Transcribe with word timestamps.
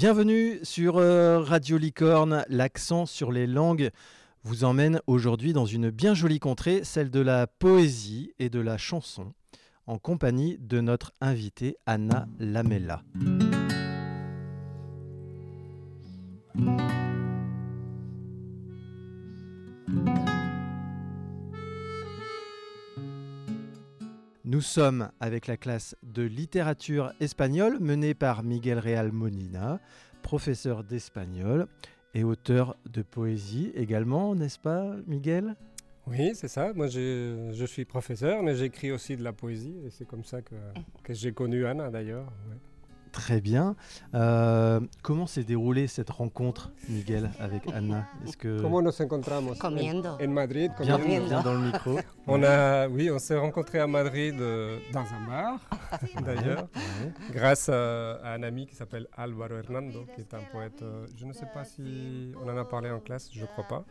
Bienvenue 0.00 0.60
sur 0.62 0.96
euh, 0.96 1.40
Radio 1.40 1.76
Licorne, 1.76 2.46
l'accent 2.48 3.04
sur 3.04 3.30
les 3.30 3.46
langues 3.46 3.90
vous 4.44 4.64
emmène 4.64 5.02
aujourd'hui 5.06 5.52
dans 5.52 5.66
une 5.66 5.90
bien 5.90 6.14
jolie 6.14 6.38
contrée, 6.38 6.84
celle 6.84 7.10
de 7.10 7.20
la 7.20 7.46
poésie 7.46 8.32
et 8.38 8.48
de 8.48 8.60
la 8.60 8.78
chanson, 8.78 9.34
en 9.86 9.98
compagnie 9.98 10.56
de 10.58 10.80
notre 10.80 11.12
invitée 11.20 11.76
Anna 11.84 12.26
Lamella. 12.38 13.02
Nous 24.60 24.64
sommes 24.64 25.08
avec 25.20 25.46
la 25.46 25.56
classe 25.56 25.96
de 26.02 26.22
littérature 26.22 27.14
espagnole 27.18 27.80
menée 27.80 28.12
par 28.12 28.42
Miguel 28.42 28.78
Real 28.78 29.10
Monina, 29.10 29.80
professeur 30.20 30.84
d'espagnol 30.84 31.66
et 32.12 32.24
auteur 32.24 32.76
de 32.84 33.00
poésie 33.00 33.72
également, 33.74 34.34
n'est-ce 34.34 34.58
pas 34.58 34.96
Miguel? 35.06 35.56
Oui, 36.06 36.32
c'est 36.34 36.48
ça. 36.48 36.74
Moi, 36.74 36.88
je, 36.88 37.64
suis 37.66 37.86
professeur, 37.86 38.42
mais 38.42 38.54
j'écris 38.54 38.92
aussi 38.92 39.16
de 39.16 39.24
la 39.24 39.32
poésie 39.32 39.76
et 39.86 39.88
c'est 39.88 40.06
comme 40.06 40.24
ça 40.24 40.42
que, 40.42 40.56
que 41.04 41.14
j'ai 41.14 41.32
connu 41.32 41.64
Anna 41.64 41.88
d'ailleurs. 41.88 42.30
Très 43.12 43.40
bien. 43.40 43.74
Euh, 44.14 44.80
comment 45.02 45.26
s'est 45.26 45.42
déroulée 45.42 45.86
cette 45.86 46.10
rencontre, 46.10 46.70
Miguel, 46.88 47.30
avec 47.40 47.62
Anna 47.74 48.06
Est-ce 48.24 48.36
que 48.36 48.60
Comment 48.60 48.82
nous 48.82 49.02
encontramos? 49.02 49.54
Comiendo. 49.58 50.10
En, 50.20 50.28
Madrid. 50.28 50.70
Bien, 50.80 50.98
bien, 50.98 51.42
dans 51.42 51.54
le 51.54 51.66
micro. 51.66 51.98
on 52.26 52.42
a, 52.42 52.88
oui, 52.88 53.10
on 53.10 53.18
s'est 53.18 53.36
rencontrés 53.36 53.80
à 53.80 53.86
Madrid 53.86 54.36
euh, 54.40 54.78
dans 54.92 55.00
un 55.00 55.26
bar, 55.28 55.60
d'ailleurs, 56.24 56.68
grâce 57.32 57.68
à, 57.68 58.20
un 58.24 58.42
ami 58.42 58.66
qui 58.66 58.76
s'appelle 58.76 59.08
Álvaro 59.16 59.54
Hernando, 59.54 60.06
qui 60.14 60.20
est 60.20 60.34
un 60.34 60.42
poète. 60.52 60.82
Euh, 60.82 61.06
je 61.16 61.26
ne 61.26 61.32
sais 61.32 61.48
pas 61.52 61.64
si 61.64 62.32
on 62.44 62.48
en 62.48 62.56
a 62.56 62.64
parlé 62.64 62.90
en 62.90 63.00
classe, 63.00 63.30
je 63.32 63.40
ne 63.40 63.46
crois 63.46 63.66
pas. 63.66 63.84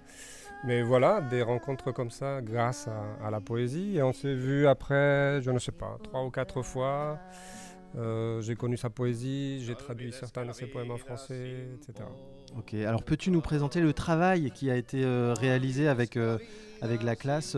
Mais 0.66 0.82
voilà, 0.82 1.22
des 1.22 1.42
rencontres 1.42 1.92
comme 1.92 2.12
ça 2.12 2.42
grâce 2.42 2.88
à, 2.88 3.28
à 3.28 3.32
la 3.32 3.40
poésie. 3.40 3.98
Et 3.98 4.04
on 4.04 4.14
s'est 4.14 4.34
vu 4.34 4.68
après, 4.68 5.42
je 5.42 5.52
ne 5.52 5.60
sais 5.60 5.72
pas, 5.72 5.98
trois 6.04 6.24
ou 6.24 6.32
quatre 6.32 6.62
fois. 6.62 7.20
Euh, 7.98 8.42
j'ai 8.42 8.56
connu 8.56 8.78
sa 8.78 8.90
poésie, 8.90 9.64
j'ai 9.66 9.76
traduit 9.76 10.12
certains 10.12 10.46
de 10.46 10.52
ses 10.52 10.68
poèmes 10.68 10.92
en 10.92 10.98
français, 10.98 11.70
etc. 11.76 12.08
Ok, 12.58 12.74
alors 12.74 13.04
peux-tu 13.04 13.32
nous 13.32 13.42
présenter 13.42 13.82
le 13.82 13.94
travail 13.94 14.52
qui 14.52 14.70
a 14.70 14.76
été 14.76 15.04
euh, 15.04 15.34
réalisé 15.34 15.88
avec, 15.88 16.18
euh, 16.18 16.38
avec 16.82 17.04
la 17.04 17.16
classe 17.16 17.56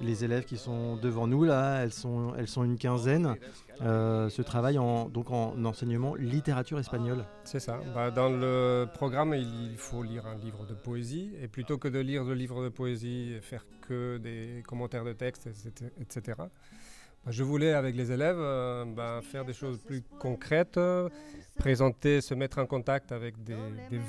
Les 0.00 0.24
élèves 0.24 0.44
qui 0.44 0.58
sont 0.58 0.96
devant 0.96 1.26
nous, 1.26 1.44
là, 1.44 1.82
elles 1.82 1.92
sont, 1.92 2.34
elles 2.36 2.48
sont 2.48 2.62
une 2.62 2.78
quinzaine. 2.78 3.36
ce 3.80 4.42
travail 4.42 4.78
en, 4.78 5.08
donc 5.08 5.30
en 5.30 5.64
enseignement 5.64 6.14
littérature 6.14 6.78
espagnole? 6.78 7.24
C'est 7.44 7.60
ça. 7.60 7.80
Bah, 7.94 8.10
dans 8.10 8.28
le 8.28 8.86
programme, 8.92 9.34
il 9.34 9.76
faut 9.76 10.02
lire 10.02 10.26
un 10.26 10.36
livre 10.36 10.66
de 10.66 10.74
poésie. 10.74 11.32
Et 11.40 11.48
plutôt 11.48 11.78
que 11.78 11.88
de 11.88 11.98
lire 11.98 12.24
le 12.24 12.34
livre 12.34 12.62
de 12.62 12.68
poésie 12.68 13.32
et 13.36 13.40
faire 13.40 13.64
que 13.80 14.18
des 14.18 14.62
commentaires 14.66 15.04
de 15.04 15.14
texte, 15.14 15.48
etc., 15.98 16.36
je 17.26 17.42
voulais, 17.42 17.72
avec 17.72 17.96
les 17.96 18.10
élèves, 18.12 18.38
euh, 18.38 18.84
bah, 18.84 19.20
faire 19.22 19.44
des 19.44 19.52
choses 19.52 19.78
plus 19.78 20.02
concrètes, 20.18 20.80
présenter, 21.58 22.20
se 22.20 22.34
mettre 22.34 22.58
en 22.58 22.66
contact 22.66 23.12
avec 23.12 23.42
des, 23.42 23.56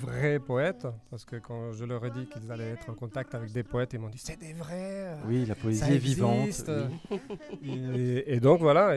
vrais 0.01 0.39
poètes. 0.39 0.87
Parce 1.09 1.25
que 1.25 1.35
quand 1.37 1.73
je 1.73 1.85
leur 1.85 2.05
ai 2.05 2.11
dit 2.11 2.27
qu'ils 2.27 2.51
allaient 2.51 2.71
être 2.71 2.89
en 2.89 2.93
contact 2.93 3.35
avec 3.35 3.51
des 3.51 3.63
poètes, 3.63 3.93
ils 3.93 3.99
m'ont 3.99 4.09
dit 4.09 4.19
c'est 4.19 4.39
des 4.39 4.53
vrais. 4.53 5.17
Oui, 5.27 5.45
la 5.45 5.55
poésie 5.55 5.93
est 5.93 5.97
vivante. 5.97 6.69
Et, 7.63 8.39
donc 8.39 8.59
voilà, 8.59 8.95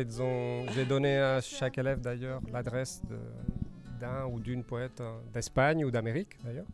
j'ai 0.74 0.84
donné 0.84 1.19
à 1.19 1.41
chaque 1.41 1.78
élève 1.78 2.00
d'ailleurs 2.00 2.41
l'adresse 2.52 3.02
d'un 3.98 4.26
ou 4.26 4.41
d'une 4.41 4.64
poète 4.64 5.02
d'Espagne 5.32 5.84
ou 5.84 5.91
d'Amérique 5.91 6.38
d'ailleurs. 6.44 6.66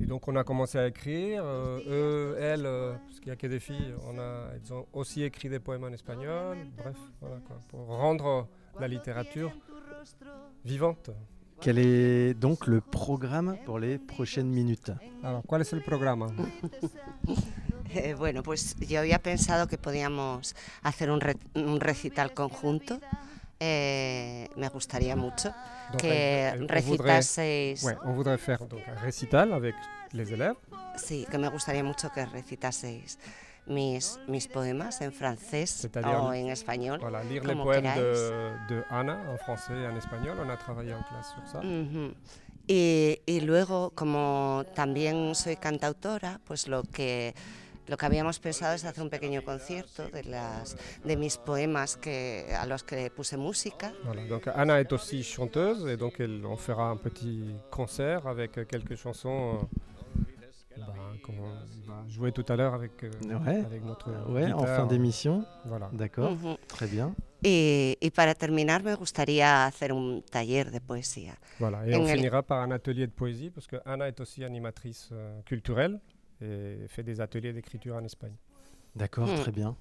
Et 0.00 0.06
donc 0.06 0.28
on 0.28 0.36
a 0.36 0.44
commencé 0.44 0.78
à 0.78 0.86
écrire. 0.86 1.42
Euh, 1.44 1.80
eux, 1.86 2.36
elles, 2.40 2.66
euh, 2.66 2.94
parce 3.06 3.20
qu'il 3.20 3.26
n'y 3.26 3.32
a 3.32 3.36
que 3.36 3.46
des 3.46 3.60
filles, 3.60 3.94
on 4.08 4.18
a, 4.18 4.48
elles 4.54 4.72
ont 4.72 4.86
aussi 4.92 5.22
écrit 5.22 5.48
des 5.48 5.60
poèmes 5.60 5.84
en 5.84 5.92
espagnol. 5.92 6.58
Bref, 6.76 6.96
voilà 7.20 7.36
quoi, 7.46 7.58
pour 7.68 7.86
rendre 7.86 8.48
la 8.80 8.88
littérature 8.88 9.52
vivante. 10.64 11.10
Quel 11.60 11.78
est 11.78 12.34
donc 12.34 12.66
le 12.66 12.80
programme 12.80 13.56
pour 13.64 13.78
les 13.78 13.96
prochaines 13.98 14.48
minutes 14.48 14.90
Alors, 15.22 15.42
¿cuál 15.46 15.60
es 15.60 15.72
el 15.72 15.80
programa 15.82 16.26
eh, 17.94 18.14
bueno, 18.14 18.42
pues 18.42 18.74
yo 18.80 18.98
había 18.98 19.20
pensado 19.20 19.68
que 19.68 19.78
podíamos 19.78 20.56
hacer 20.82 21.10
un, 21.10 21.20
re 21.20 21.36
un 21.54 21.78
recital 21.78 22.34
conjunto. 22.34 22.98
Eh, 23.64 24.48
me 24.56 24.68
gustaría 24.70 25.14
mucho 25.14 25.54
donc, 25.92 26.00
que 26.00 26.48
elle, 26.48 26.66
recitaseis. 26.66 27.76
Voudrait, 27.80 27.94
ouais, 27.94 28.00
on 28.04 28.12
voudrait 28.12 28.38
faire 28.38 28.66
donc 28.66 28.80
un 28.88 29.00
récital 29.00 29.52
avec 29.52 29.76
les 30.12 30.32
élèves. 30.32 30.56
Sí, 30.96 31.26
que 31.30 31.38
me 31.38 31.48
gustaría 31.48 31.84
mucho 31.84 32.10
que 32.10 32.26
recitaseis 32.26 33.18
mis, 33.66 34.18
mis 34.26 34.48
poemas 34.48 35.00
en 35.00 35.12
francés 35.12 35.88
o 35.94 36.32
en 36.32 36.48
español. 36.50 36.98
Voilà, 37.00 37.22
lire 37.22 37.44
les 37.44 37.54
poèmes 37.54 37.94
de, 37.96 38.52
de, 38.68 38.84
Ana 38.90 39.16
en 39.32 39.38
français 39.38 39.74
et 39.74 39.86
en 39.86 39.96
espagnol. 39.96 40.36
On 40.44 40.50
a 40.50 40.56
travaillé 40.56 40.92
en 40.92 41.04
clase 41.04 41.28
sur 41.32 41.46
ça. 41.46 41.60
Uh 41.60 41.86
-huh. 41.86 42.14
y, 42.66 43.20
y 43.26 43.40
luego, 43.42 43.92
como 43.94 44.64
también 44.74 45.36
soy 45.36 45.54
cantautora, 45.54 46.40
pues 46.44 46.66
lo 46.66 46.82
que 46.82 47.32
lo 47.86 47.96
que 47.96 48.06
habíamos 48.06 48.38
pensado 48.38 48.74
es 48.74 48.84
hacer 48.84 49.02
un 49.02 49.10
pequeño 49.10 49.42
concierto 49.44 50.08
de, 50.08 50.24
las, 50.24 50.76
de 51.04 51.16
mis 51.16 51.36
poemas 51.36 51.96
que, 51.96 52.46
a 52.58 52.66
los 52.66 52.82
que 52.82 53.10
puse 53.10 53.36
música. 53.36 53.92
Voilà, 54.04 54.26
donc 54.26 54.48
Anna 54.54 54.80
est 54.80 54.92
aussi 54.92 55.22
chanteuse 55.22 55.86
et 55.88 55.96
donc 55.96 56.20
elle, 56.20 56.44
on 56.46 56.56
fera 56.56 56.90
un 56.90 56.96
petit 56.96 57.54
concert 57.70 58.26
avec 58.26 58.52
quelques 58.68 58.96
chansons 58.96 59.58
euh, 59.62 60.78
bah, 60.78 60.94
qu'on 61.22 61.32
va 61.32 62.08
jouer 62.08 62.32
tout 62.32 62.44
à 62.48 62.56
l'heure 62.56 62.74
avec, 62.74 63.02
euh, 63.04 63.10
ouais. 63.44 63.64
avec 63.64 63.84
notre 63.84 64.10
ouais, 64.30 64.52
en 64.52 64.66
fin 64.66 64.86
d'émission. 64.86 65.44
Voilà. 65.64 65.90
D'accord, 65.92 66.32
uh 66.32 66.36
-huh. 66.36 66.56
très 66.68 66.86
bien. 66.86 67.14
Y, 67.44 67.96
y, 68.00 68.10
para 68.10 68.34
terminar, 68.34 68.84
me 68.84 68.94
gustaría 68.94 69.66
hacer 69.66 69.90
un 69.90 70.22
taller 70.30 70.70
de 70.70 70.80
poesía. 70.80 71.34
Voilà, 71.58 71.84
et 71.88 71.96
on 71.96 72.06
finira 72.06 72.42
par 72.42 72.60
un 72.62 72.70
atelier 72.70 73.06
de 73.08 73.12
poésie 73.12 73.50
parce 73.50 73.66
que 73.66 73.76
Anna 73.84 74.06
est 74.06 74.20
aussi 74.20 74.44
animatrice 74.44 75.08
euh, 75.10 75.42
culturelle 75.44 75.98
et 76.42 76.88
fait 76.88 77.02
des 77.02 77.20
ateliers 77.20 77.52
d'écriture 77.52 77.96
en 77.96 78.04
Espagne. 78.04 78.34
D'accord, 78.96 79.28
hmm. 79.28 79.36
très 79.36 79.52
bien. 79.52 79.76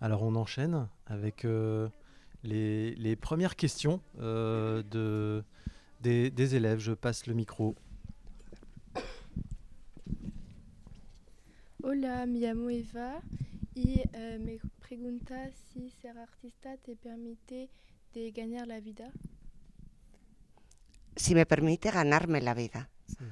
Alors 0.00 0.22
on 0.22 0.34
enchaîne 0.34 0.88
avec 1.06 1.44
euh, 1.44 1.88
les, 2.42 2.94
les, 2.94 3.16
premières 3.16 3.56
questions 3.56 4.00
euh, 4.18 4.82
de, 4.82 5.44
des, 6.00 6.30
des, 6.30 6.54
élèves. 6.54 6.78
Je 6.78 6.92
passe 6.92 7.26
le 7.26 7.34
micro. 7.34 7.74
Hola, 11.82 12.26
me 12.26 12.38
llamo 12.38 12.70
Eva 12.70 13.20
y 13.74 14.00
eh, 14.14 14.38
me 14.38 14.58
pregunta 14.80 15.50
si 15.50 15.90
ser 15.90 16.16
artista 16.16 16.76
te 16.78 16.96
permite 16.96 17.68
de 18.14 18.30
ganar 18.30 18.66
la 18.66 18.80
vida. 18.80 19.10
Si 21.16 21.34
me 21.34 21.44
permite 21.44 21.90
ganarme 21.90 22.40
la 22.40 22.54
vida. 22.54 22.88
Sí. 23.06 23.24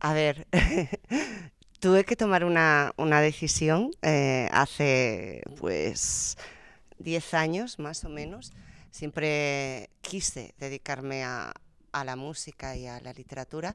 A 0.00 0.12
ver, 0.12 0.46
tuve 1.80 2.04
que 2.04 2.16
tomar 2.16 2.44
una, 2.44 2.92
decisión 3.20 3.90
eh, 4.02 4.48
hace 4.52 5.42
pues 5.58 6.36
10 6.98 7.34
años 7.34 7.78
más 7.78 8.04
o 8.04 8.08
menos. 8.08 8.52
Siempre 8.90 9.90
quise 10.00 10.54
dedicarme 10.58 11.24
a, 11.24 11.52
la 12.04 12.16
música 12.16 12.76
y 12.76 12.86
a 12.86 13.00
la 13.00 13.14
literatura, 13.14 13.74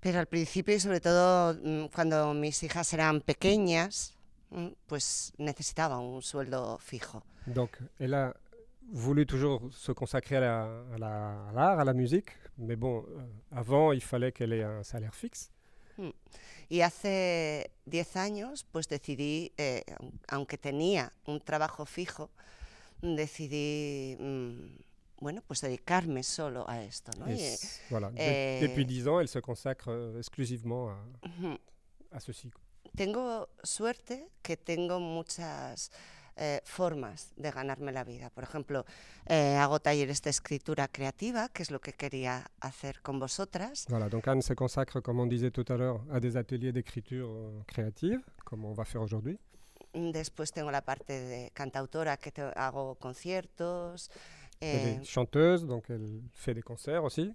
pero 0.00 0.18
al 0.18 0.26
principio 0.26 0.74
y 0.74 0.80
sobre 0.80 1.00
todo 1.00 1.54
mm, 1.54 1.86
cuando 1.94 2.34
mis 2.34 2.64
hijas 2.64 2.92
eran 2.92 3.20
pequeñas, 3.20 4.14
mm, 4.50 4.68
pues 4.88 5.32
necesitaba 5.38 5.98
un 5.98 6.20
sueldo 6.22 6.78
fijo. 6.78 7.24
Donc, 7.46 7.76
elle 7.98 8.16
a 8.16 8.34
voulu 8.90 9.26
toujours 9.26 9.62
se 9.72 9.92
consacrer 9.92 10.36
à 10.36 10.40
l'art, 10.98 11.52
la, 11.54 11.70
à 11.80 11.84
la 11.84 11.92
musique, 11.92 12.30
mais 12.58 12.76
bon, 12.76 13.04
euh, 13.08 13.22
avant, 13.50 13.92
il 13.92 14.02
fallait 14.02 14.32
qu'elle 14.32 14.52
ait 14.52 14.62
un 14.64 14.82
salaire 14.82 15.14
fixe. 15.14 15.50
Hmm. 15.98 16.10
Y 16.70 16.80
hace 16.80 17.70
10 17.86 18.16
años, 18.16 18.64
pues 18.72 18.88
decidí, 18.88 19.52
eh, 19.58 19.84
aunque 20.28 20.56
tenía 20.56 21.12
un 21.26 21.38
trabajo 21.40 21.84
fijo, 21.84 22.30
decidí, 23.02 24.16
mm, 24.18 24.78
bueno, 25.20 25.42
pues 25.46 25.60
dedicarme 25.60 26.22
solo 26.22 26.64
a 26.68 26.82
esto. 26.82 27.12
¿no? 27.18 27.26
Et 27.28 27.58
voilà. 27.90 28.10
eh, 28.16 28.58
depuis 28.62 28.86
10 28.86 29.06
ans, 29.08 29.20
elle 29.20 29.28
se 29.28 29.40
consacre 29.40 29.88
euh, 29.90 30.18
exclusivement 30.18 30.88
à, 30.90 30.96
à 32.12 32.20
ceci. 32.20 32.50
Tengo 32.96 33.48
suerte 33.62 34.26
que 34.42 34.56
tengo 34.56 34.98
muchas 35.00 35.90
eh, 36.36 36.60
formas 36.64 37.32
de 37.36 37.50
ganarme 37.50 37.92
la 37.92 38.04
vida. 38.04 38.30
Por 38.30 38.44
ejemplo, 38.44 38.84
eh, 39.26 39.56
hago 39.56 39.80
talleres 39.80 40.22
de 40.22 40.30
escritura 40.30 40.88
creativa, 40.88 41.48
que 41.48 41.62
es 41.62 41.70
lo 41.70 41.80
que 41.80 41.92
quería 41.92 42.50
hacer 42.60 43.00
con 43.02 43.18
vosotras. 43.18 43.86
Voilà, 43.88 44.08
donc 44.08 44.26
Anne 44.28 44.42
se 44.42 44.54
consacre, 44.54 45.00
comme 45.02 45.20
on 45.20 45.26
disait 45.28 45.50
tout 45.50 45.64
à 45.72 45.76
l'heure, 45.76 46.00
à 46.10 46.20
des 46.20 46.36
ateliers 46.36 46.72
d'écriture 46.72 47.28
euh, 47.30 47.62
créative, 47.66 48.20
comme 48.44 48.64
on 48.64 48.72
va 48.74 48.84
faire 48.84 49.02
aujourd'hui. 49.02 49.38
Después 49.94 50.50
tengo 50.52 50.70
la 50.70 50.80
parte 50.80 51.06
de 51.12 51.50
cantautora, 51.54 52.16
que 52.16 52.30
te, 52.30 52.40
hago 52.56 52.94
conciertos. 52.94 54.08
Elle 54.60 54.78
Eh, 54.78 55.00
est 55.00 55.04
chanteuse, 55.04 55.66
donc 55.66 55.90
elle 55.90 56.22
fait 56.32 56.54
des 56.54 56.62
concerts 56.62 57.04
aussi. 57.04 57.34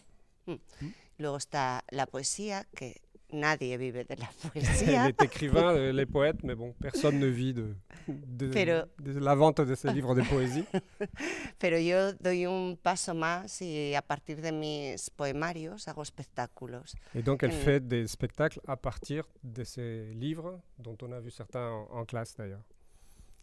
luego 1.20 1.38
está 1.38 1.84
la 1.92 2.06
poesía, 2.08 2.66
que 2.76 2.96
nadie 3.34 3.76
vive 3.78 4.06
de 4.08 4.16
la 4.18 4.28
Elle 4.56 4.62
poesía. 4.64 5.08
est 5.10 5.22
écrivain, 5.24 5.76
euh, 5.76 5.92
les 5.92 6.06
poètes, 6.06 6.44
mais 6.44 6.56
bon, 6.56 6.74
personne 6.80 7.20
ne 7.20 7.28
vit 7.28 7.54
de, 7.54 7.76
de, 8.08 8.48
Pero- 8.50 8.86
de 9.00 9.20
la 9.20 9.36
vente 9.36 9.62
de 9.62 9.76
ses 9.76 9.92
livres 9.92 10.16
de 10.16 10.22
poésie. 10.24 10.64
Pero 11.60 11.78
yo 11.80 12.14
doy 12.14 12.46
un 12.46 12.76
paso 12.82 13.14
más 13.14 13.62
y 13.62 13.96
a 13.96 14.02
partir 14.02 14.42
de 14.42 14.52
mis 14.52 15.10
poemarios 15.16 15.88
hago 15.88 16.02
espectáculos. 16.04 16.96
Et 17.16 17.22
donc, 17.24 17.44
elle 17.44 17.50
Mm. 17.52 17.64
fait 17.66 17.80
des 17.88 18.08
spectacles 18.08 18.62
à 18.68 18.78
partir 18.78 19.24
de 19.44 19.64
ses 19.64 20.14
livres, 20.14 20.60
dont 20.80 20.98
on 21.02 21.12
a 21.12 21.20
vu 21.20 21.32
certains 21.32 21.70
en, 21.70 21.88
en 22.00 22.06
classe 22.06 22.36
d'ailleurs. 22.38 22.64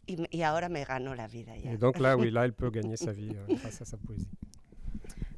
Y, 0.07 0.17
me- 0.17 0.29
y 0.31 0.43
ahora 0.43 0.69
me 0.69 0.85
gano 0.85 1.15
la 1.15 1.27
vida 1.27 1.57
ya. 1.57 1.73
Et 1.73 1.77
donc 1.79 1.99
là, 1.99 2.17
oui, 2.17 2.31
là, 2.31 2.45
elle 2.45 2.53
peut 2.53 2.71
gagner 2.79 2.97
sa 2.97 3.13
vie 3.13 3.33
euh, 3.35 3.55
grâce 3.57 3.81
à 3.83 3.85
sa 3.85 3.97
poésie. 3.97 4.29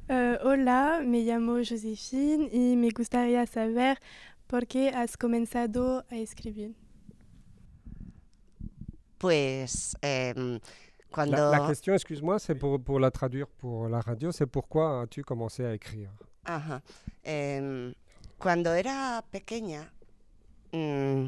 Euh, 0.09 0.37
hola, 0.43 1.01
me 1.05 1.21
llamo 1.23 1.61
Joséphine 1.63 2.47
y 2.53 2.77
me 2.77 2.91
gustaría 2.91 3.45
saber 3.45 3.97
por 4.47 4.65
qué 4.65 4.89
has 4.89 5.17
comenzado 5.17 6.05
a 6.09 6.15
escribir. 6.15 6.75
Pues 9.17 9.95
La, 10.01 10.33
cuando... 11.09 11.51
la 11.51 11.67
question, 11.67 11.93
excuse-moi, 11.93 12.39
c'est 12.39 12.55
pour, 12.55 12.79
pour 12.81 12.99
la 12.99 13.11
traduire 13.11 13.47
pour 13.47 13.89
la 13.89 13.99
radio, 13.99 14.31
c'est 14.31 14.45
pourquoi 14.45 15.01
as-tu 15.01 15.23
commencé 15.23 15.65
à 15.65 15.73
écrire 15.73 16.11
Ajá. 16.45 16.81
Em, 17.23 17.93
cuando 18.37 18.73
era 18.73 19.23
pequeña, 19.31 19.91
mm, 20.71 21.25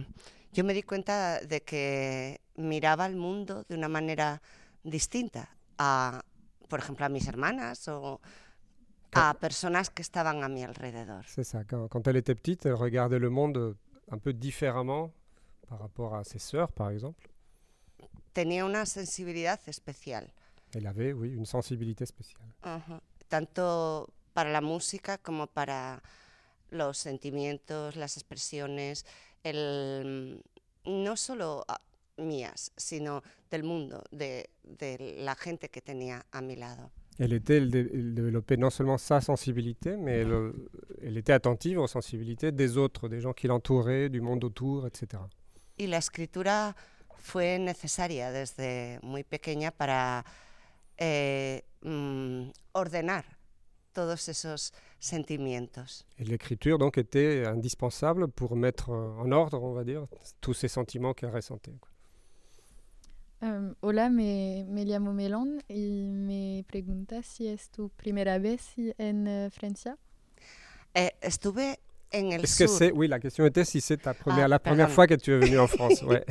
yo 0.53 0.63
me 0.63 0.73
di 0.73 0.83
cuenta 0.83 1.39
de 1.41 1.61
que 1.61 2.39
miraba 2.55 3.05
el 3.05 3.15
mundo 3.15 3.65
de 3.67 3.75
una 3.75 3.89
manera 3.89 4.41
distinta 4.83 5.49
a, 5.77 6.21
por 6.69 6.79
ejemplo, 6.79 7.05
a 7.05 7.09
mis 7.09 7.27
hermanas 7.27 7.87
o 7.87 8.21
a 9.13 9.33
personas 9.33 9.89
que 9.89 10.01
estaban 10.01 10.43
a 10.43 10.49
mi 10.49 10.63
alrededor. 10.63 11.25
C'est 11.27 11.43
ça. 11.43 11.63
Quand, 11.63 11.87
quand 11.87 12.07
elle 12.07 12.17
était 12.17 12.35
petite, 12.35 12.65
elle 12.65 12.73
regardait 12.73 13.19
le 13.19 13.29
monde 13.29 13.57
euh, 13.57 13.77
un 14.11 14.17
peu 14.17 14.33
différemment 14.33 15.11
par 15.67 15.79
rapport 15.79 16.15
à 16.15 16.23
ses 16.23 16.39
sœurs, 16.39 16.71
par 16.71 16.89
exemple. 16.91 17.29
Tenía 18.33 18.65
una 18.65 18.85
sensibilidad 18.85 19.59
especial, 19.67 20.31
Elle 20.73 20.85
avait, 20.85 21.13
oui, 21.13 21.29
une 21.29 21.45
sensibilité 21.45 22.05
spéciale. 22.05 22.47
Ajá. 22.61 23.01
tanto 23.29 24.09
para 24.33 24.51
la 24.51 24.61
música 24.61 25.17
como 25.17 25.47
para 25.47 26.01
los 26.71 26.97
sentimientos, 26.97 27.95
las 27.95 28.17
expresiones, 28.17 29.05
el, 29.43 30.43
no 30.85 31.15
solo 31.15 31.63
ah, 31.67 31.81
mías, 32.17 32.71
sino 32.75 33.23
del 33.49 33.63
mundo, 33.63 34.03
de, 34.11 34.49
de 34.63 35.15
la 35.19 35.35
gente 35.35 35.69
que 35.69 35.81
tenía 35.81 36.25
a 36.31 36.41
mi 36.41 36.55
lado. 36.55 36.91
Elle, 37.19 37.33
était, 37.33 37.57
elle, 37.57 37.69
dé- 37.69 37.89
elle 37.93 38.13
développait 38.13 38.57
non 38.57 38.69
seulement 38.69 38.97
sa 38.97 39.19
sensibilité, 39.21 39.97
mais 39.97 40.19
elle, 40.19 40.31
euh, 40.31 40.53
elle 41.01 41.17
était 41.17 41.33
attentive 41.33 41.77
aux 41.79 41.87
sensibilités 41.87 42.51
des 42.51 42.77
autres, 42.77 43.09
des 43.09 43.19
gens 43.19 43.33
qui 43.33 43.47
l'entouraient, 43.47 44.09
du 44.09 44.21
monde 44.21 44.43
autour, 44.45 44.87
etc. 44.87 45.21
Y 45.77 45.87
la 45.87 45.97
escritura 45.97 46.75
fue 47.17 47.59
necesaria 47.59 48.31
desde 48.31 48.99
muy 49.03 49.23
pequeña 49.23 49.71
para 49.71 50.23
eh, 50.97 51.63
mm, 51.83 52.49
ordenar 52.73 53.25
todos 53.93 54.29
esos 54.29 54.71
sentimientos. 54.99 56.05
Et 56.17 56.23
l'écriture, 56.23 56.77
donc, 56.77 56.97
était 56.97 57.45
indispensable 57.45 58.27
pour 58.29 58.55
mettre 58.55 58.89
en 58.91 59.31
ordre, 59.31 59.61
on 59.61 59.73
va 59.73 59.83
dire, 59.83 60.05
tous 60.41 60.53
ces 60.53 60.67
sentiments 60.69 61.13
qu'elle 61.13 61.31
ressentait. 61.31 61.77
quoi. 61.79 61.88
Um, 63.41 63.73
hola, 63.79 64.09
me, 64.09 64.65
me 64.67 64.83
llamo 64.83 65.13
Melon 65.13 65.63
y 65.69 66.09
me 66.11 66.65
pregunta 66.67 67.23
si 67.23 67.47
es 67.47 67.69
tu 67.69 67.89
primera 67.89 68.37
vez 68.37 68.73
en 68.97 69.27
eh, 69.27 69.49
Francia. 69.49 69.97
Eh, 70.93 71.11
estuve 71.21 71.79
en 72.11 72.33
el 72.33 72.43
Est-ce 72.43 72.57
que 72.57 72.67
sur. 72.67 72.77
c'est... 72.77 72.91
Oui, 72.91 73.07
la 73.07 73.19
question 73.19 73.45
était 73.45 73.63
si 73.63 73.79
c'est 73.79 73.95
ta 73.97 74.13
première, 74.13 74.45
Ah, 74.45 74.47
la 74.49 74.59
première 74.59 74.87
pardon. 74.87 74.95
fois 74.95 75.07
que 75.07 75.13
tu 75.15 75.31
es 75.31 75.37
venu 75.39 75.57
en 75.57 75.67
France. 75.67 76.01
Ouais. 76.03 76.25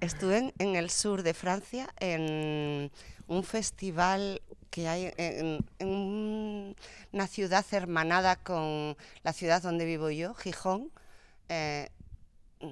Estuve 0.00 0.32
en, 0.38 0.52
en 0.60 0.76
el 0.76 0.88
sur 0.88 1.22
de 1.22 1.34
Francia 1.34 1.88
en 2.00 2.90
un 3.28 3.42
festival 3.42 4.40
que 4.70 4.88
hay 4.88 5.12
en, 5.18 5.58
en 5.78 5.88
un- 5.88 6.74
una 7.12 7.26
ciudad 7.26 7.64
hermanada 7.70 8.36
con 8.36 8.96
la 9.22 9.32
ciudad 9.34 9.60
donde 9.62 9.84
vivo 9.84 10.08
yo, 10.10 10.32
Gijón. 10.34 10.90
Eh, 11.50 11.90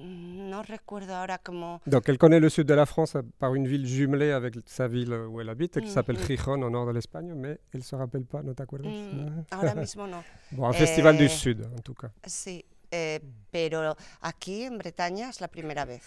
no 0.01 0.61
recuerdo 0.63 1.15
ahora 1.15 1.37
cómo. 1.37 1.81
Donc, 1.85 2.07
elle 2.09 2.17
connaît 2.17 2.39
le 2.39 2.49
sud 2.49 2.65
de 2.67 2.73
la 2.75 2.85
France 2.85 3.17
par 3.39 3.53
une 3.55 3.67
ville 3.67 3.85
jumelée 3.85 4.31
avec 4.31 4.55
sa 4.65 4.87
ville 4.87 5.13
où 5.13 5.39
elle 5.41 5.49
habite, 5.49 5.79
qui 5.81 5.89
s'appelle 5.89 6.17
Mhm. 6.17 6.25
Gijón, 6.25 6.63
au 6.63 6.69
nord 6.69 6.85
de 6.87 6.91
l'Espagne, 6.93 7.33
mais 7.35 7.59
elle 7.73 7.79
ne 7.79 7.83
se 7.83 7.95
rappelle 7.95 8.25
pas, 8.25 8.41
¿no 8.43 8.53
te 8.53 8.63
acuerdas? 8.63 8.91
Mm, 8.93 9.43
ahora 9.51 9.75
mismo 9.75 10.07
no. 10.07 10.23
Bon, 10.51 10.67
un 10.69 10.73
festival 10.73 11.17
du 11.17 11.25
Eh, 11.25 11.29
sud, 11.29 11.61
en 11.65 11.81
tout 11.81 11.93
cas. 11.95 12.11
Sí, 12.25 12.63
eh, 12.91 13.19
pero 13.51 13.95
aquí 14.21 14.63
en 14.63 14.77
Bretaña 14.77 15.29
es 15.29 15.39
la 15.41 15.47
primera 15.47 15.85
vez. 15.85 16.03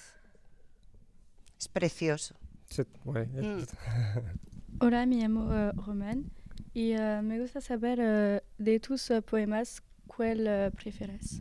Es 1.59 1.69
precioso. 1.69 2.35
C'est- 2.69 2.89
ouais, 3.05 3.27
Mm. 3.27 3.65
Hola, 4.81 5.07
me 5.07 5.17
llamo 5.17 5.53
eh, 5.55 5.73
Roman 5.87 6.25
y 6.75 6.93
eh, 6.93 7.23
me 7.23 7.39
gusta 7.41 7.61
saber 7.63 7.99
eh, 8.01 8.41
de 8.59 8.79
tus 8.79 9.11
eh, 9.11 9.23
poemas 9.23 9.81
cuál 10.07 10.47
eh, 10.47 10.71
prefieres? 10.77 11.41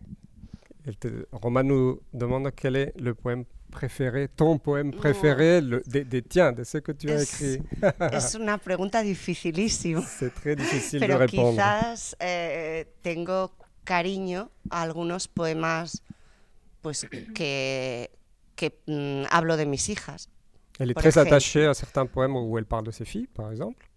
Te- 0.93 1.27
Roman 1.31 1.63
nous 1.63 1.99
demande 2.13 2.49
quel 2.55 2.75
est 2.75 2.93
le 2.99 3.13
poème 3.15 3.45
préféré, 3.71 4.27
ton 4.29 4.57
poème 4.57 4.91
préféré, 4.93 5.59
le, 5.61 5.81
des, 5.85 6.05
des 6.05 6.21
tiens, 6.21 6.51
de 6.53 6.63
ce 6.63 6.77
que 6.77 6.91
tu 6.93 7.09
as 7.11 7.23
écrit. 7.23 7.59
Es 8.13 8.35
una 8.35 8.57
pregunta 8.57 9.01
dificilísima. 9.01 10.01
C'est 10.07 10.33
très 10.33 10.55
difficile 10.55 10.99
de 11.01 11.05
Pero 11.07 11.17
répondre. 11.19 11.51
quizás 11.57 12.15
eh, 12.19 12.85
tengo 13.01 13.51
cariño 13.83 14.49
a 14.69 14.81
algunos 14.83 15.27
poemas 15.27 16.01
pues 16.81 17.05
que, 17.33 18.09
que 18.55 18.71
mm, 18.87 19.25
hablo 19.31 19.57
de 19.57 19.65
mis 19.65 19.89
hijas. 19.89 20.29
Elle 20.79 20.91
est 20.91 20.93
très 20.93 21.09
ejemplo. 21.09 21.33
attachée 21.33 21.65
à 21.65 21.73
certains 21.73 22.05
poèmes 22.05 22.35
où 22.35 22.57
elle 22.57 22.65
parle 22.65 22.85
de 22.85 22.91
ses 22.91 23.05
filles, 23.05 23.27
par 23.33 23.49
exemple. 23.51 23.89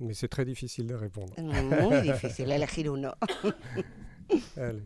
Mais 0.00 0.14
c'est 0.14 0.28
très 0.28 0.44
difficile 0.44 0.86
de 0.86 0.94
répondre. 0.94 1.32
Muy 1.40 2.00
difícil 2.02 2.50
elegir 2.50 2.90
uno. 2.92 3.12
Allez. 4.56 4.82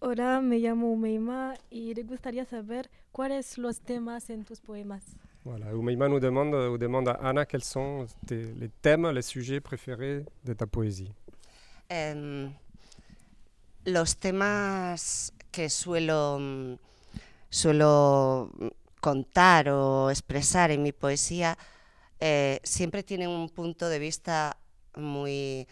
Hola, 0.00 0.40
me 0.40 0.58
llamo 0.58 0.96
Meima 0.96 1.54
y 1.70 1.94
le 1.94 2.02
gustaría 2.04 2.44
saber 2.44 2.90
cuáles 3.12 3.58
los 3.58 3.80
temas 3.80 4.30
en 4.30 4.44
tus 4.44 4.60
poemas. 4.60 5.02
Voilà, 5.44 5.74
Oumeima 5.74 6.06
nous 6.08 6.20
demande, 6.20 6.54
ou 6.54 6.76
demande 6.76 7.08
à 7.08 7.18
Anna 7.22 7.46
quels 7.46 7.64
sont 7.64 8.06
tes- 8.26 8.52
les 8.58 8.68
thèmes, 8.82 9.10
les 9.10 9.22
sujets 9.22 9.60
préférés 9.60 10.24
de 10.44 10.52
ta 10.54 10.66
poésie. 10.66 11.12
Em, 11.88 12.52
los 13.86 14.16
temas 14.16 15.32
que 15.50 15.68
suelo, 15.70 16.78
suelo 17.48 18.50
contar 19.00 19.70
o 19.70 20.10
expresar 20.10 20.70
en 20.70 20.82
mi 20.82 20.92
poesía 20.92 21.56
eh, 22.20 22.60
siempre 22.62 23.02
tienen 23.02 23.30
un 23.30 23.48
punto 23.48 23.88
de 23.88 23.98
vista 23.98 24.58
muy 24.94 25.66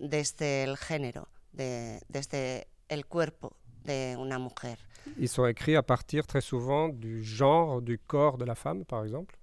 desde 0.00 0.64
el 0.64 0.76
género, 0.76 1.28
de- 1.54 2.00
desde 2.08 2.66
el 2.88 3.04
cuerpo 3.06 3.56
de 3.84 4.16
una 4.18 4.38
mujer. 4.38 4.78
Ils 5.18 5.28
sont 5.28 5.46
écrits 5.46 5.76
à 5.76 5.82
partir 5.82 6.26
très 6.26 6.40
souvent 6.40 6.88
du 6.88 7.22
genre, 7.22 7.82
du 7.82 7.98
corps 7.98 8.38
de 8.38 8.44
la 8.46 8.54
femme, 8.54 8.84
par 8.84 9.04
exemple. 9.04 9.36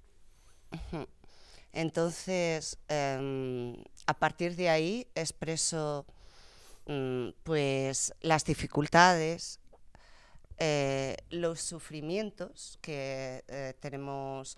Entonces, 1.73 2.77
em, 2.89 3.75
a 4.07 4.13
partir 4.13 4.55
de 4.55 4.69
ahí 4.69 5.07
expreso 5.15 6.05
mm, 6.87 7.29
pues 7.43 8.13
las 8.21 8.43
dificultades, 8.43 9.59
eh, 10.57 11.15
los 11.29 11.61
sufrimientos 11.61 12.77
que 12.81 13.43
eh, 13.47 13.73
tenemos, 13.79 14.57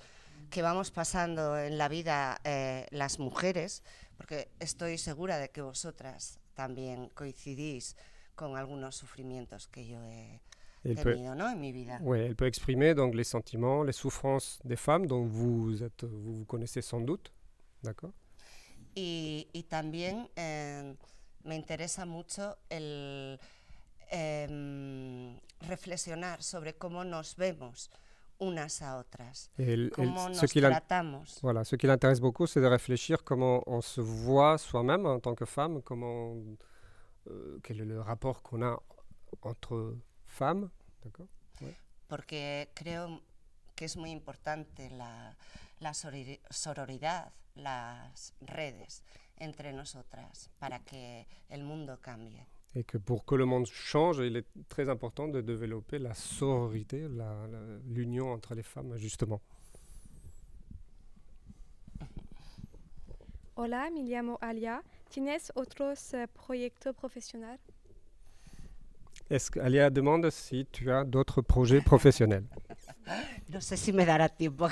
que 0.49 0.61
vamos 0.61 0.89
pasando 0.91 1.57
en 1.57 1.77
la 1.77 1.87
vida 1.89 2.39
eh, 2.43 2.87
las 2.91 3.19
mujeres, 3.19 3.83
porque 4.17 4.49
estoy 4.59 4.97
segura 4.97 5.37
de 5.37 5.49
que 5.49 5.61
vosotras 5.61 6.39
también 6.53 7.09
coincidís 7.09 7.95
con 8.35 8.57
algunos 8.57 8.95
sufrimientos 8.95 9.67
que 9.67 9.85
yo 9.85 10.01
he 10.03 10.41
elle 10.83 10.95
peut, 10.95 11.13
tenido 11.13 11.35
¿no? 11.35 11.49
en 11.49 11.59
mi 11.59 11.71
vida. 11.71 11.99
ouais, 12.01 12.25
elle 12.25 12.35
peut 12.35 12.47
exprimer 12.47 12.93
donc 12.93 13.15
les 13.15 13.23
sentiments, 13.23 13.83
les 13.83 13.93
souffrances 13.93 14.59
des 14.65 14.75
femmes 14.75 15.07
dont 15.07 15.25
vous 15.25 15.81
êtes, 15.81 16.03
vous, 16.03 16.35
vous 16.39 16.45
connaissez 16.45 16.81
sans 16.81 16.99
doute. 17.01 17.31
D'accord 17.83 18.11
Y, 18.95 19.47
y 19.53 19.63
también 19.63 20.29
eh, 20.35 20.95
me 21.43 21.55
interesa 21.55 22.05
mucho 22.05 22.57
el 22.69 23.39
em, 24.11 25.39
reflexionar 25.61 26.43
sobre 26.43 26.75
cómo 26.75 27.03
nos 27.03 27.35
vemos 27.35 27.89
unas 28.39 28.81
a 28.81 28.97
otras, 28.97 29.49
Et 29.57 29.69
elle- 29.73 29.91
cómo 29.91 30.33
ce 30.33 30.45
tratamos. 30.59 31.39
Voilà, 31.41 31.63
ce 31.63 31.75
qui 31.77 31.87
l'intéresse 31.87 32.19
beaucoup, 32.19 32.45
c'est 32.47 32.61
de 32.61 32.67
réfléchir 32.67 33.23
comment 33.23 33.63
on 33.67 33.81
se 33.81 34.01
voit 34.01 34.57
soi-même 34.57 35.05
en 35.05 35.19
tant 35.19 35.35
que 35.35 35.45
femme, 35.45 35.81
comment, 35.81 36.35
euh, 37.27 37.59
quel 37.63 37.81
est 37.81 37.85
le 37.85 38.01
rapport 38.01 38.41
qu'on 38.41 38.61
a 38.63 38.79
entre 39.41 39.95
femmes, 40.27 40.69
d'accord 41.03 41.27
porque 42.07 42.69
creo 42.75 43.21
que 43.75 43.85
es 43.85 43.97
muy 43.97 44.11
importante 44.11 44.89
la, 44.91 45.35
la 45.79 45.93
sororidad, 45.93 47.33
las 47.55 48.33
redes 48.41 49.03
entre 49.37 49.73
nosotras 49.73 50.49
para 50.59 50.79
que 50.79 51.25
el 51.49 51.63
mundo 51.63 51.99
cambie. 52.01 52.45
Et 52.75 52.83
que 52.83 52.97
pour 52.97 53.25
que 53.25 53.35
le 53.35 53.45
monde 53.45 53.67
change, 53.67 54.17
il 54.17 54.35
est 54.35 54.47
très 54.67 54.89
important 54.89 55.27
de 55.27 55.41
développer 55.41 55.99
la 55.99 56.13
sororité, 56.15 57.07
l'union 57.87 58.31
entre 58.31 58.55
les 58.55 58.63
femmes, 58.63 58.97
justement. 58.97 59.41
Hola, 63.55 63.91
me 63.91 64.01
llamo 64.01 64.39
Alia. 64.41 64.81
¿Tienes 65.09 65.51
otros 65.55 66.13
uh, 66.13 66.25
proyectos 66.33 66.91
profesionales? 66.95 67.59
Est-ce 69.29 69.51
qu'Alia 69.51 69.91
demande 69.91 70.31
si 70.31 70.65
tu 70.71 70.91
as 70.91 71.03
d'autres 71.03 71.41
projets 71.41 71.81
professionnels 71.85 72.45
No 73.49 73.59
sé 73.61 73.77
si 73.77 73.93
me 73.93 74.05
dará 74.05 74.27
tiempo. 74.27 74.67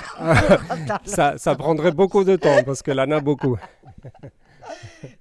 ça, 1.04 1.38
ça 1.38 1.54
prendrait 1.54 1.92
beaucoup 1.92 2.24
de 2.24 2.34
temps 2.34 2.64
parce 2.64 2.82
qu'elle 2.82 2.98
en 2.98 3.10
a 3.12 3.20
beaucoup. 3.20 3.56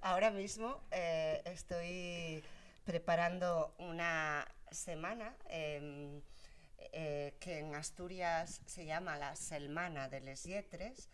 Ahora 0.02 0.32
mismo 0.32 0.68
eh, 0.92 1.42
estoy 1.46 2.42
preparando 2.84 3.74
una 3.78 4.48
semana 4.72 5.36
eh, 5.50 6.22
eh, 6.94 7.36
que 7.40 7.60
en 7.60 7.76
Asturias 7.76 8.62
se 8.66 8.86
llama 8.86 9.18
la 9.18 9.36
Selmana 9.36 10.10
de 10.10 10.20
les 10.22 10.44
Yetres, 10.44 11.10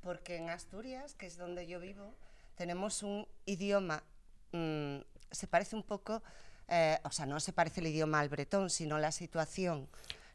porque 0.00 0.36
en 0.36 0.50
Asturias, 0.50 1.14
que 1.14 1.26
es 1.26 1.36
donde 1.36 1.66
yo 1.66 1.80
vivo, 1.80 2.14
tenemos 2.54 3.02
un 3.02 3.26
idioma, 3.46 4.02
mmm, 4.52 4.98
se 5.30 5.46
parece 5.46 5.76
un 5.76 5.84
poco, 5.84 6.22
eh, 6.68 6.98
o 7.04 7.10
sea, 7.10 7.26
no 7.26 7.40
se 7.40 7.52
parece 7.52 7.80
el 7.80 7.86
idioma 7.86 8.20
al 8.20 8.28
bretón, 8.28 8.68
sino 8.68 8.98
la 8.98 9.12
situación, 9.12 9.88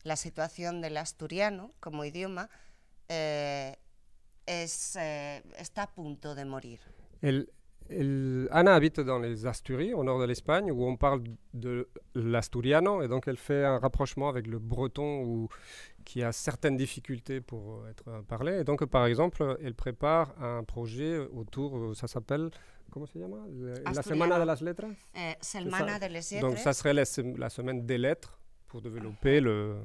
la 0.03 0.15
situación 0.15 0.81
del 0.81 0.97
asturiano 0.97 1.73
como 1.79 2.05
idioma 2.05 2.49
eh, 3.09 3.75
es, 4.45 4.95
está 4.95 5.83
a 5.83 5.93
punto 5.93 6.33
de 6.33 6.45
morir. 6.45 6.79
Anna 8.51 8.73
habite 8.73 8.99
dans 8.99 9.19
les 9.19 9.45
Asturies, 9.45 9.93
au 9.93 10.03
nord 10.03 10.19
de 10.19 10.25
l'Espagne, 10.25 10.71
où 10.71 10.85
on 10.85 10.97
parle 10.97 11.23
de 11.53 11.87
l'asturiano, 12.15 13.01
et 13.01 13.07
donc 13.07 13.27
elle 13.27 13.37
fait 13.37 13.63
un 13.65 13.79
rapprochement 13.79 14.29
avec 14.29 14.47
le 14.47 14.59
breton, 14.59 15.23
où, 15.23 15.49
qui 16.05 16.23
a 16.23 16.31
certaines 16.31 16.77
difficultés 16.77 17.41
pour 17.41 17.87
être 17.87 18.23
parlé. 18.27 18.59
Et 18.59 18.63
donc, 18.63 18.85
par 18.85 19.05
exemple, 19.05 19.57
elle 19.63 19.75
prépare 19.75 20.33
un 20.41 20.63
projet 20.63 21.17
autour, 21.17 21.95
ça 21.95 22.07
s'appelle, 22.07 22.49
comment 22.91 23.05
ça 23.05 23.13
s'appelle? 23.13 23.83
La 23.93 24.03
Semana 24.03 24.39
de 24.39 24.45
las 24.45 24.61
Letras? 24.61 24.93
Eh, 25.15 25.35
Semana 25.41 25.99
de 25.99 26.07
les. 26.07 26.39
Donc, 26.39 26.57
ça 26.57 26.73
serait 26.73 26.93
la, 26.93 27.03
la, 27.37 27.49
semaine 27.49 27.85
des 27.85 27.97
lettres 27.97 28.39
pour 28.67 28.81
développer 28.81 29.39
le, 29.41 29.77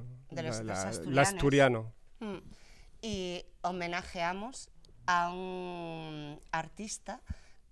l'asturiano. 1.06 1.86
Mm. 2.20 2.38
Y 3.02 3.44
homenajeamos 3.62 4.68
a 5.06 5.30
un 5.32 6.38
artista 6.52 7.20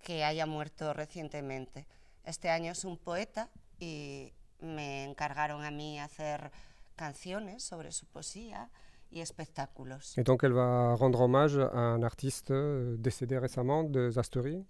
que 0.03 0.25
haya 0.25 0.47
muerto 0.47 0.93
recientemente. 0.93 1.87
Este 2.25 2.49
año 2.49 2.73
es 2.73 2.85
un 2.85 2.99
poeta 2.99 3.51
y 3.79 4.33
me 4.61 5.05
encargaron 5.05 5.65
a 5.65 5.71
mí 5.71 5.99
hacer 5.99 6.51
canciones 6.97 7.63
sobre 7.63 7.93
su 7.93 8.07
poesía 8.07 8.71
y 9.11 9.21
espectáculos. 9.21 10.17
Et 10.19 10.25
donc 10.25 10.45
elle 10.45 10.53
va 10.53 10.95
rendre 10.95 11.21
hommage 11.21 11.59
à 11.59 11.95
un 11.95 12.03
artiste 12.03 12.51
euh, 12.51 12.97
décédé 12.99 13.39
récemment 13.39 13.85
de 13.85 14.11
Asturies, 14.17 14.65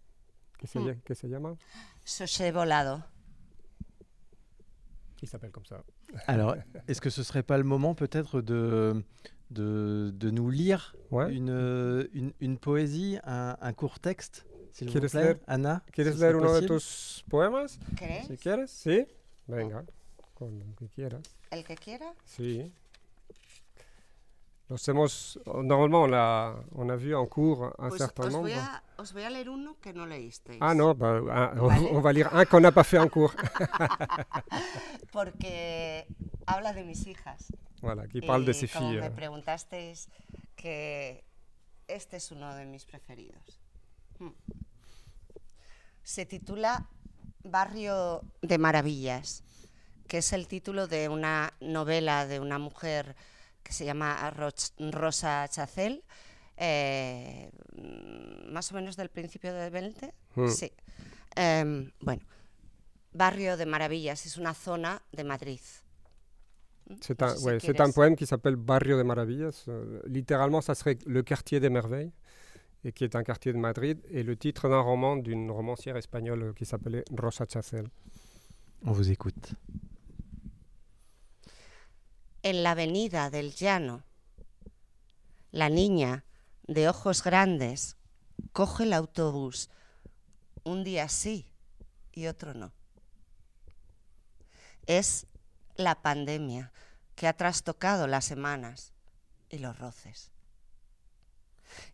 qui 0.58 0.66
se, 0.66 0.78
mm. 0.78 1.00
que 1.04 1.14
se 1.14 1.26
llama 1.26 1.56
José 2.04 2.50
Volado. 2.50 3.00
Il 5.22 5.28
s'appelle 5.28 5.50
comme 5.50 5.66
ça. 5.66 5.84
Alors, 6.26 6.56
est-ce 6.88 7.00
que 7.00 7.10
ce 7.10 7.22
serait 7.22 7.42
pas 7.42 7.58
le 7.58 7.64
moment 7.64 7.94
peut-être 7.94 8.40
de, 8.40 9.04
de, 9.50 10.12
de, 10.14 10.30
nous 10.30 10.48
lire 10.48 10.96
ouais. 11.10 11.30
une, 11.34 12.08
une, 12.14 12.32
une, 12.40 12.58
poésie, 12.58 13.18
un, 13.24 13.56
un 13.60 13.72
court 13.74 14.00
texte? 14.00 14.46
Plaît, 14.70 15.14
leer, 15.14 15.40
Ana 15.46 15.82
¿Quieres 15.92 16.18
leer 16.18 16.36
uno 16.36 16.52
de 16.52 16.66
tus 16.66 17.24
poemas? 17.28 17.78
¿Querés? 17.96 18.26
Si 18.26 18.36
quieres, 18.36 18.70
sí. 18.70 19.06
Venga, 19.46 19.84
con 20.34 20.58
lo 20.58 20.76
que 20.76 20.88
quieras. 20.88 21.22
¿El 21.50 21.64
que 21.64 21.76
quiera? 21.76 22.14
Sí. 22.24 22.72
Los 24.70 24.86
hemos, 24.86 25.40
normalement, 25.46 26.04
on 26.04 26.14
a, 26.14 26.54
on 26.76 26.90
a 26.92 26.96
vu 26.96 27.20
en 27.20 27.26
cours 27.26 27.74
un 27.76 27.88
pues 27.88 28.00
certain 28.00 28.26
os 28.28 28.32
nombre. 28.32 28.52
Voy 28.52 28.60
a, 28.60 28.82
os 28.98 29.12
voy 29.12 29.24
a 29.24 29.30
leer 29.30 29.50
uno 29.50 29.76
que 29.80 29.92
no 29.92 30.06
leísteis. 30.06 30.58
Ah 30.60 30.74
non, 30.74 30.96
bah, 30.96 31.20
un, 31.20 31.66
¿Vale? 31.66 31.88
on 31.90 32.00
va 32.00 32.12
lire 32.12 32.28
un 32.32 32.44
qu'on 32.44 32.60
n'a 32.60 32.70
pas 32.70 32.84
fait 32.84 32.98
en 32.98 33.08
cours. 33.08 33.34
Porque 35.12 36.06
habla 36.46 36.72
de 36.72 36.84
mis 36.84 37.04
hijas. 37.08 37.52
Voilà, 37.82 38.06
qui 38.06 38.20
parle 38.20 38.44
de 38.44 38.52
ses 38.52 38.70
como 38.70 38.90
filles. 38.90 39.00
me 39.00 39.10
preguntasteis 39.10 40.08
que 40.54 41.24
este 41.88 42.18
es 42.18 42.30
uno 42.30 42.54
de 42.54 42.64
mis 42.64 42.84
preferidos. 42.84 43.60
Se 46.02 46.26
titula 46.26 46.88
Barrio 47.44 48.22
de 48.42 48.58
Maravillas, 48.58 49.42
que 50.08 50.18
es 50.18 50.32
el 50.32 50.48
título 50.48 50.86
de 50.86 51.08
una 51.08 51.54
novela 51.60 52.26
de 52.26 52.40
una 52.40 52.58
mujer 52.58 53.16
que 53.62 53.72
se 53.72 53.84
llama 53.84 54.30
Rosa 54.30 55.46
Chacel, 55.48 56.02
eh, 56.56 57.50
más 58.46 58.70
o 58.72 58.74
menos 58.74 58.96
del 58.96 59.10
principio 59.10 59.54
del 59.54 59.70
20. 59.70 60.12
Mm. 60.34 60.48
Sí. 60.48 60.72
Eh, 61.36 61.90
bueno, 62.00 62.22
Barrio 63.12 63.56
de 63.56 63.66
Maravillas 63.66 64.26
es 64.26 64.36
una 64.36 64.54
zona 64.54 65.02
de 65.12 65.24
Madrid. 65.24 65.60
C'est 67.00 67.22
un, 67.22 67.36
ouais, 67.44 67.60
si 67.60 67.70
un, 67.70 67.92
poème 67.92 68.16
qui 68.16 68.26
s'appelle 68.26 68.56
Barrio 68.56 68.96
de 68.96 69.04
Maravillas. 69.04 69.64
Euh, 69.68 70.00
littéralement, 70.06 70.60
ça 70.60 70.74
serait 70.74 70.98
le 71.06 71.22
quartier 71.22 71.60
des 71.60 71.70
merveilles, 71.70 72.12
et 72.84 72.92
qui 72.92 73.04
est 73.04 73.14
un 73.14 73.22
quartier 73.22 73.52
de 73.52 73.58
Madrid, 73.58 74.00
et 74.10 74.22
le 74.22 74.36
titre 74.36 74.68
d'un 74.68 74.80
roman 74.80 75.16
d'une 75.16 75.50
romancière 75.50 75.96
espagnole 75.96 76.54
qui 76.54 76.64
s'appelait 76.64 77.04
Rosa 77.16 77.44
Chacel. 77.48 77.86
On 78.84 78.92
vous 78.92 79.10
écoute. 79.10 79.54
En 82.42 82.62
la 82.62 82.70
avenida 82.70 83.28
del 83.28 83.50
llano, 83.50 84.02
la 85.52 85.68
niña 85.68 86.24
de 86.68 86.88
ojos 86.88 87.22
grandes 87.22 87.96
coge 88.52 88.84
el 88.84 88.94
autobús 88.94 89.68
un 90.64 90.84
día 90.84 91.08
sí 91.08 91.46
y 92.12 92.26
otro 92.26 92.54
no. 92.54 92.72
Es 94.86 95.26
la 95.76 96.00
pandemia 96.00 96.72
que 97.14 97.26
ha 97.26 97.36
trastocado 97.36 98.06
las 98.06 98.24
semanas 98.24 98.92
y 99.50 99.58
los 99.58 99.78
roces. 99.78 100.30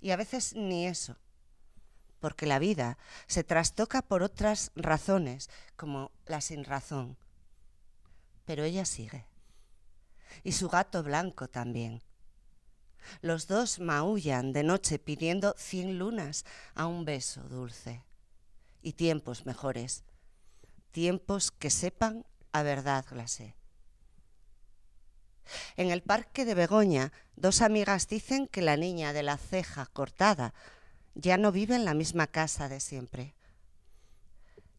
Y 0.00 0.10
a 0.10 0.16
veces 0.16 0.54
ni 0.54 0.86
eso, 0.86 1.16
porque 2.20 2.46
la 2.46 2.58
vida 2.58 2.98
se 3.26 3.44
trastoca 3.44 4.02
por 4.02 4.22
otras 4.22 4.72
razones, 4.74 5.50
como 5.76 6.10
la 6.26 6.40
sin 6.40 6.64
razón. 6.64 7.16
Pero 8.44 8.64
ella 8.64 8.84
sigue. 8.84 9.26
Y 10.42 10.52
su 10.52 10.68
gato 10.68 11.02
blanco 11.02 11.48
también. 11.48 12.02
Los 13.20 13.46
dos 13.46 13.78
maullan 13.78 14.52
de 14.52 14.64
noche 14.64 14.98
pidiendo 14.98 15.54
cien 15.56 15.98
lunas 15.98 16.44
a 16.74 16.86
un 16.86 17.04
beso 17.04 17.42
dulce. 17.42 18.04
Y 18.82 18.94
tiempos 18.94 19.46
mejores. 19.46 20.04
Tiempos 20.90 21.50
que 21.50 21.70
sepan 21.70 22.24
a 22.52 22.62
verdad 22.62 23.04
glacé. 23.08 23.54
En 25.76 25.90
el 25.90 26.02
parque 26.02 26.44
de 26.44 26.54
Begoña, 26.54 27.12
dos 27.36 27.62
amigas 27.62 28.08
dicen 28.08 28.46
que 28.48 28.62
la 28.62 28.76
niña 28.76 29.12
de 29.12 29.22
la 29.22 29.36
ceja 29.36 29.86
cortada 29.86 30.54
ya 31.14 31.36
no 31.36 31.52
vive 31.52 31.74
en 31.74 31.84
la 31.84 31.94
misma 31.94 32.26
casa 32.26 32.68
de 32.68 32.80
siempre, 32.80 33.34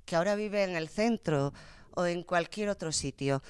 que 0.06 0.16
ahora 0.16 0.36
vive 0.36 0.64
en 0.64 0.76
el 0.76 0.90
centro 0.90 1.54
o 1.96 2.06
en 2.06 2.24
cualquier 2.24 2.70
otro 2.70 2.92
sitio, 2.92 3.42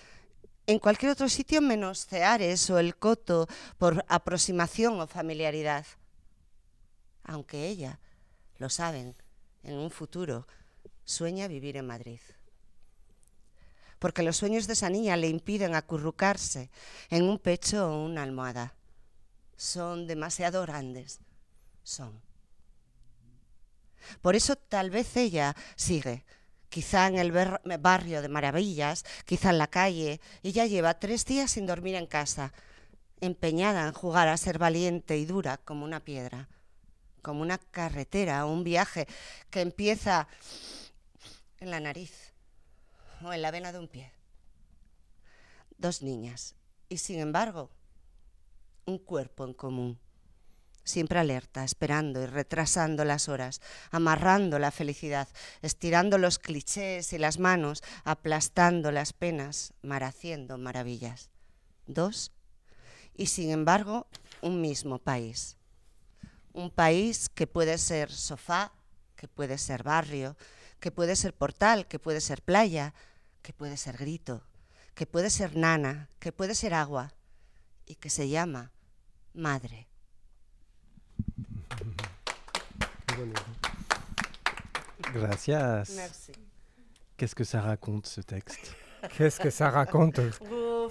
en 0.68 0.80
cualquier 0.80 1.12
otro 1.12 1.30
sitio 1.30 1.62
menos 1.62 2.06
Ceares 2.06 2.70
o 2.70 2.80
el 2.80 2.96
Coto 2.96 3.48
por 3.78 4.06
aproximación 4.08 5.00
o 5.00 5.08
familiaridad. 5.08 5.86
Aunque 7.24 7.68
ella, 7.68 8.00
lo 8.58 8.70
saben, 8.70 9.16
en 9.64 9.76
un 9.78 9.92
futuro 9.92 10.48
sueña 11.04 11.48
vivir 11.48 11.78
en 11.78 11.88
Madrid 11.88 12.20
porque 14.00 14.24
los 14.24 14.38
sueños 14.38 14.68
de 14.68 14.74
esa 14.74 14.90
niña 14.90 15.18
le 15.18 15.28
impiden 15.28 15.76
acurrucarse 15.76 16.70
en 17.10 17.24
un 17.24 17.40
pecho 17.40 17.90
o 17.90 18.06
una 18.06 18.24
almohada. 18.24 18.74
Son 19.56 20.08
demasiado 20.08 20.62
grandes. 20.62 21.20
Son. 21.84 22.22
Por 24.22 24.36
eso 24.36 24.56
tal 24.56 24.90
vez 24.90 25.18
ella 25.18 25.56
sigue, 25.76 26.26
quizá 26.70 27.08
en 27.08 27.18
el 27.18 27.32
barrio 27.80 28.22
de 28.22 28.30
Maravillas, 28.30 29.04
quizá 29.26 29.50
en 29.50 29.58
la 29.58 29.68
calle, 29.68 30.22
y 30.44 30.52
ya 30.52 30.66
lleva 30.66 31.00
tres 31.00 31.26
días 31.26 31.52
sin 31.52 31.66
dormir 31.66 31.96
en 31.96 32.06
casa, 32.06 32.54
empeñada 33.20 33.88
en 33.88 33.94
jugar 33.94 34.28
a 34.28 34.38
ser 34.38 34.60
valiente 34.60 35.18
y 35.18 35.26
dura 35.26 35.58
como 35.58 35.84
una 35.84 36.00
piedra, 36.00 36.48
como 37.22 37.42
una 37.42 37.58
carretera 37.58 38.46
o 38.46 38.52
un 38.52 38.64
viaje 38.64 39.08
que 39.50 39.62
empieza 39.62 40.28
en 41.60 41.72
la 41.72 41.80
nariz 41.80 42.27
o 43.24 43.34
en 43.34 43.42
la 43.42 43.52
vena 43.52 43.72
de 43.72 43.80
un 43.80 43.88
pie. 43.88 44.12
Dos 45.78 46.02
niñas 46.02 46.56
y 46.90 46.98
sin 46.98 47.20
embargo 47.20 47.70
un 48.86 48.98
cuerpo 48.98 49.46
en 49.46 49.54
común. 49.54 50.00
siempre 50.88 51.20
alerta, 51.20 51.64
esperando 51.64 52.24
y 52.24 52.26
retrasando 52.26 53.04
las 53.04 53.28
horas, 53.28 53.62
amarrando 53.92 54.58
la 54.58 54.72
felicidad, 54.72 55.28
estirando 55.62 56.18
los 56.18 56.40
clichés 56.40 57.12
y 57.14 57.18
las 57.18 57.40
manos, 57.40 57.84
aplastando 58.06 58.92
las 58.92 59.14
penas, 59.14 59.74
mar 59.82 60.04
haciendo 60.04 60.58
maravillas. 60.58 61.30
Dos, 61.86 62.32
y 63.16 63.28
sin 63.28 63.52
embargo, 63.52 64.08
un 64.42 64.62
mismo 64.62 65.00
país. 65.00 65.58
Un 66.54 66.72
país 66.72 67.30
que 67.30 67.48
puede 67.48 67.78
ser 67.78 68.12
sofá, 68.12 68.72
que 69.16 69.28
puede 69.28 69.58
ser 69.58 69.84
barrio, 69.84 70.38
que 70.80 70.92
puede 70.92 71.16
ser 71.16 71.34
portal, 71.34 71.88
que 71.88 72.00
puede 72.00 72.22
ser 72.22 72.42
playa, 72.42 72.94
que 73.42 73.54
puede 73.54 73.78
ser 73.78 73.98
grito, 73.98 74.42
que 74.96 75.06
puede 75.06 75.30
ser 75.30 75.56
nana, 75.56 76.10
que 76.20 76.32
puede 76.32 76.54
ser 76.56 76.74
agua 76.74 77.14
y 77.86 77.96
que 77.96 78.10
se 78.10 78.30
llama 78.30 78.72
madre. 79.34 79.88
Gracias. 85.14 85.96
Merci. 85.96 86.32
Qu'est-ce 87.16 87.36
que 87.36 87.44
ça 87.44 87.62
raconte 87.62 88.06
ce 88.08 88.22
texte? 88.22 88.76
Qu'est-ce 89.18 89.40
que 89.40 89.50
ça 89.50 89.70
raconte? 89.70 90.20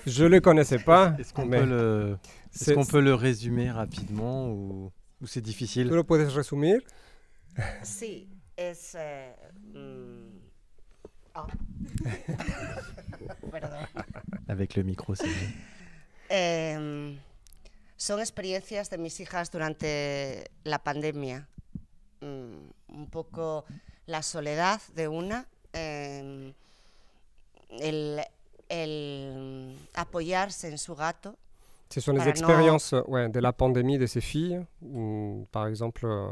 Je 0.07 0.25
ne 0.25 0.29
le 0.29 0.41
connaissais 0.41 0.79
pas. 0.79 1.15
Est-ce 1.19 1.33
qu'on 1.33 1.49
peut, 1.49 1.65
le, 1.65 2.19
est-ce 2.55 2.65
c'est- 2.65 2.75
qu'on 2.75 2.85
peut 2.85 3.01
le 3.01 3.15
résumer 3.15 3.71
rapidement 3.71 4.49
ou, 4.51 4.93
ou 5.21 5.27
c'est 5.27 5.41
difficile? 5.41 5.89
¿Tú 5.89 5.95
lo 5.95 6.05
puedes 6.05 6.33
resumir? 6.35 6.81
Sí, 7.83 8.29
es... 8.57 8.95
eh, 8.95 9.35
mm, 9.75 10.39
ah. 11.35 11.47
Perdón. 13.51 13.87
Avec 14.49 14.75
le 14.75 14.83
micro, 14.83 15.15
c'est 15.15 15.27
mieux. 15.27 15.53
Em, 16.31 17.17
son 17.97 18.19
experiencias 18.19 18.89
de 18.91 18.97
mis 18.97 19.19
hijas 19.21 19.51
durante 19.51 20.45
la 20.65 20.79
pandemia. 20.79 21.47
Mm, 22.21 22.69
un 22.89 23.07
poco 23.11 23.65
la 24.07 24.23
soledad 24.23 24.81
de 24.95 25.09
una, 25.09 25.47
em, 25.73 26.53
el, 27.81 28.21
el 28.69 29.77
apoyarse 29.95 30.69
en 30.69 30.79
su 30.79 30.95
gato. 30.95 31.37
Ce 31.91 32.01
sont 32.01 32.15
les 32.15 32.19
Para 32.25 32.33
no- 32.33 32.49
expériences 32.49 32.93
ouais, 33.07 33.29
de 33.29 33.41
la 33.41 33.53
pandémie 33.53 33.97
de 33.99 34.07
ces 34.07 34.21
filles. 34.21 34.61
Mm, 34.81 35.45
par 35.53 35.69
exemple, 35.69 36.05
euh, 36.07 36.31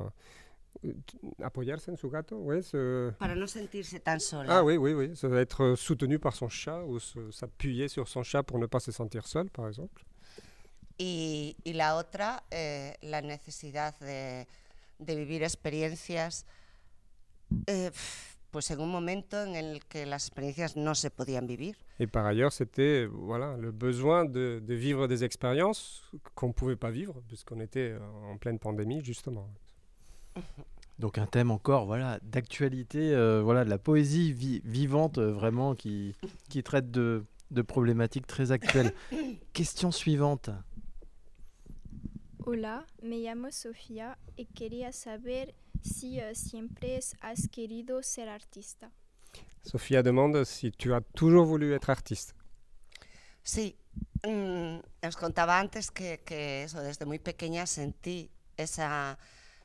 apoyarse 1.43 1.91
en 1.91 1.97
su 1.97 2.09
gato, 2.11 2.37
ouais, 2.39 2.63
se- 2.63 3.13
Para 3.19 3.35
no 3.35 3.47
sentirse 3.47 4.01
tan 4.01 4.21
sola. 4.21 4.59
Ah 4.59 4.63
oui, 4.65 4.77
oui, 4.77 4.93
oui. 4.95 5.17
Ça 5.17 5.29
va 5.29 5.41
être 5.41 5.75
soutenu 5.77 6.19
par 6.19 6.35
son 6.35 6.49
chat 6.49 6.83
ou 6.85 6.99
se- 7.01 7.31
s'appuyer 7.31 7.89
sur 7.89 8.09
son 8.09 8.23
chat 8.23 8.43
pour 8.43 8.59
ne 8.59 8.67
pas 8.67 8.81
se 8.81 8.93
sentir 8.93 9.27
seul, 9.27 9.51
par 9.51 9.67
exemple. 9.69 10.05
Y, 10.99 11.57
y 11.65 11.73
la 11.73 11.97
otra, 11.97 12.43
eh, 12.51 12.95
la 13.03 13.21
necesidad 13.23 13.95
de, 14.01 14.47
de 15.01 15.15
vivir 15.17 15.43
experiencias, 15.43 16.45
eh, 17.67 17.91
pues 18.53 18.71
en 18.71 18.81
un 18.81 18.89
momento 18.91 19.37
en 19.43 19.57
el 19.57 19.81
que 19.87 20.07
las 20.07 20.27
experiencias 20.29 20.77
no 20.77 20.95
se 20.95 21.11
podían 21.11 21.47
vivir. 21.49 21.75
Et 21.99 22.07
par 22.07 22.27
ailleurs, 22.27 22.53
c'était 22.53 23.07
voilà, 23.07 23.57
le 23.57 23.73
besoin 23.73 24.25
de, 24.25 24.61
de 24.65 24.75
vivre 24.75 25.09
des 25.09 25.25
expériences 25.25 26.09
qu'on 26.37 26.49
ne 26.49 26.53
pouvait 26.53 26.77
pas 26.77 26.91
vivre, 26.93 27.21
puisqu'on 27.27 27.59
était 27.61 27.91
euh, 27.93 28.01
en 28.33 28.39
pleine 28.39 28.59
pandémie, 28.61 29.03
justement. 29.05 29.49
Donc 30.99 31.19
un 31.19 31.27
thème 31.27 31.51
encore 31.51 31.87
voilà 31.87 32.19
d'actualité, 32.23 33.13
euh, 33.15 33.43
voilà 33.43 33.65
de 33.65 33.71
la 33.71 33.79
poésie 33.79 34.33
vi- 34.33 34.61
vivante 34.65 35.19
euh, 35.19 35.33
vraiment 35.33 35.75
qui, 35.75 36.15
qui 36.49 36.63
traite 36.63 36.91
de, 36.91 37.25
de 37.51 37.63
problématiques 37.63 38.27
très 38.27 38.53
actuelles. 38.53 38.93
Question 39.53 39.91
suivante. 39.91 40.51
Hola, 42.47 42.87
me 43.03 43.19
llamo 43.21 43.51
Sofía 43.51 44.19
y 44.37 44.47
quería 44.47 44.93
saber 44.93 45.55
si 45.83 46.19
eh, 46.21 46.35
siempre 46.35 47.01
has 47.23 47.49
querido 47.49 48.03
ser 48.03 48.29
artista. 48.29 48.91
Sophia 49.63 50.03
demande 50.03 50.45
si 50.45 50.71
tu 50.71 50.93
as 50.95 51.01
toujours 51.15 51.47
voulu 51.47 51.73
être 51.73 51.89
artiste. 51.91 52.35
Sí, 53.43 53.77
mm, 54.27 54.79
os 55.07 55.17
contaba 55.17 55.59
antes 55.59 55.91
que, 55.91 56.21
que 56.25 56.65
eso, 56.65 56.81
desde 56.83 57.07
muy 57.07 57.19
pequeña 57.19 57.67
sentí 57.67 58.31
esa 58.57 59.19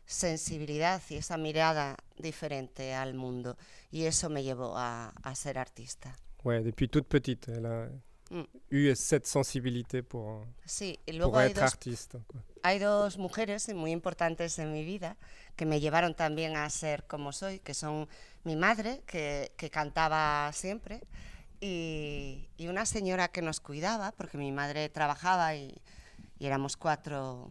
sensibilidad 0.10 1.02
y 1.10 1.16
esa 1.16 1.38
mirada 1.38 1.96
diferente 2.18 2.94
al 2.96 3.14
mundo 3.14 3.58
y 3.92 4.06
eso 4.06 4.30
me 4.30 4.44
llevó 4.44 4.76
a, 4.78 5.10
a 5.24 5.36
ser 5.36 5.58
artista. 5.58 6.16
Ouais, 6.44 6.64
depuis 6.64 6.90
toute 6.90 7.08
petite, 7.08 7.52
elle 7.52 7.68
a 7.68 7.90
Mm. 8.32 8.46
eu 8.70 8.96
cette 8.96 9.26
sensibilité 9.26 10.04
pour, 10.04 10.46
Sí, 10.64 11.00
y 11.08 11.14
luego 11.14 11.32
pour 11.32 11.40
hay 11.42 11.50
être 11.50 11.62
dos, 11.62 11.74
artiste. 11.74 12.20
quoi. 12.28 12.40
hay 12.62 12.78
dos 12.78 13.18
mujeres 13.18 13.68
muy 13.74 13.92
importantes 13.92 14.60
en 14.60 14.72
mi 14.72 14.84
vida 14.86 15.18
que 15.56 15.66
me 15.66 15.80
llevaron 15.80 16.14
también 16.14 16.56
a 16.56 16.70
ser 16.70 17.06
como 17.08 17.32
soy, 17.32 17.60
que 17.60 17.74
son 17.74 18.08
mi 18.44 18.56
madre, 18.56 19.02
que, 19.08 19.52
que 19.58 19.72
cantaba 19.72 20.52
siempre, 20.54 21.02
y, 21.60 22.50
y 22.58 22.68
una 22.68 22.86
señora 22.86 23.30
que 23.30 23.42
nos 23.42 23.60
cuidaba, 23.60 24.12
porque 24.12 24.38
mi 24.38 24.52
madre 24.52 24.90
trabajaba 24.90 25.56
y, 25.56 25.82
y 26.38 26.46
éramos 26.46 26.78
cuatro, 26.78 27.50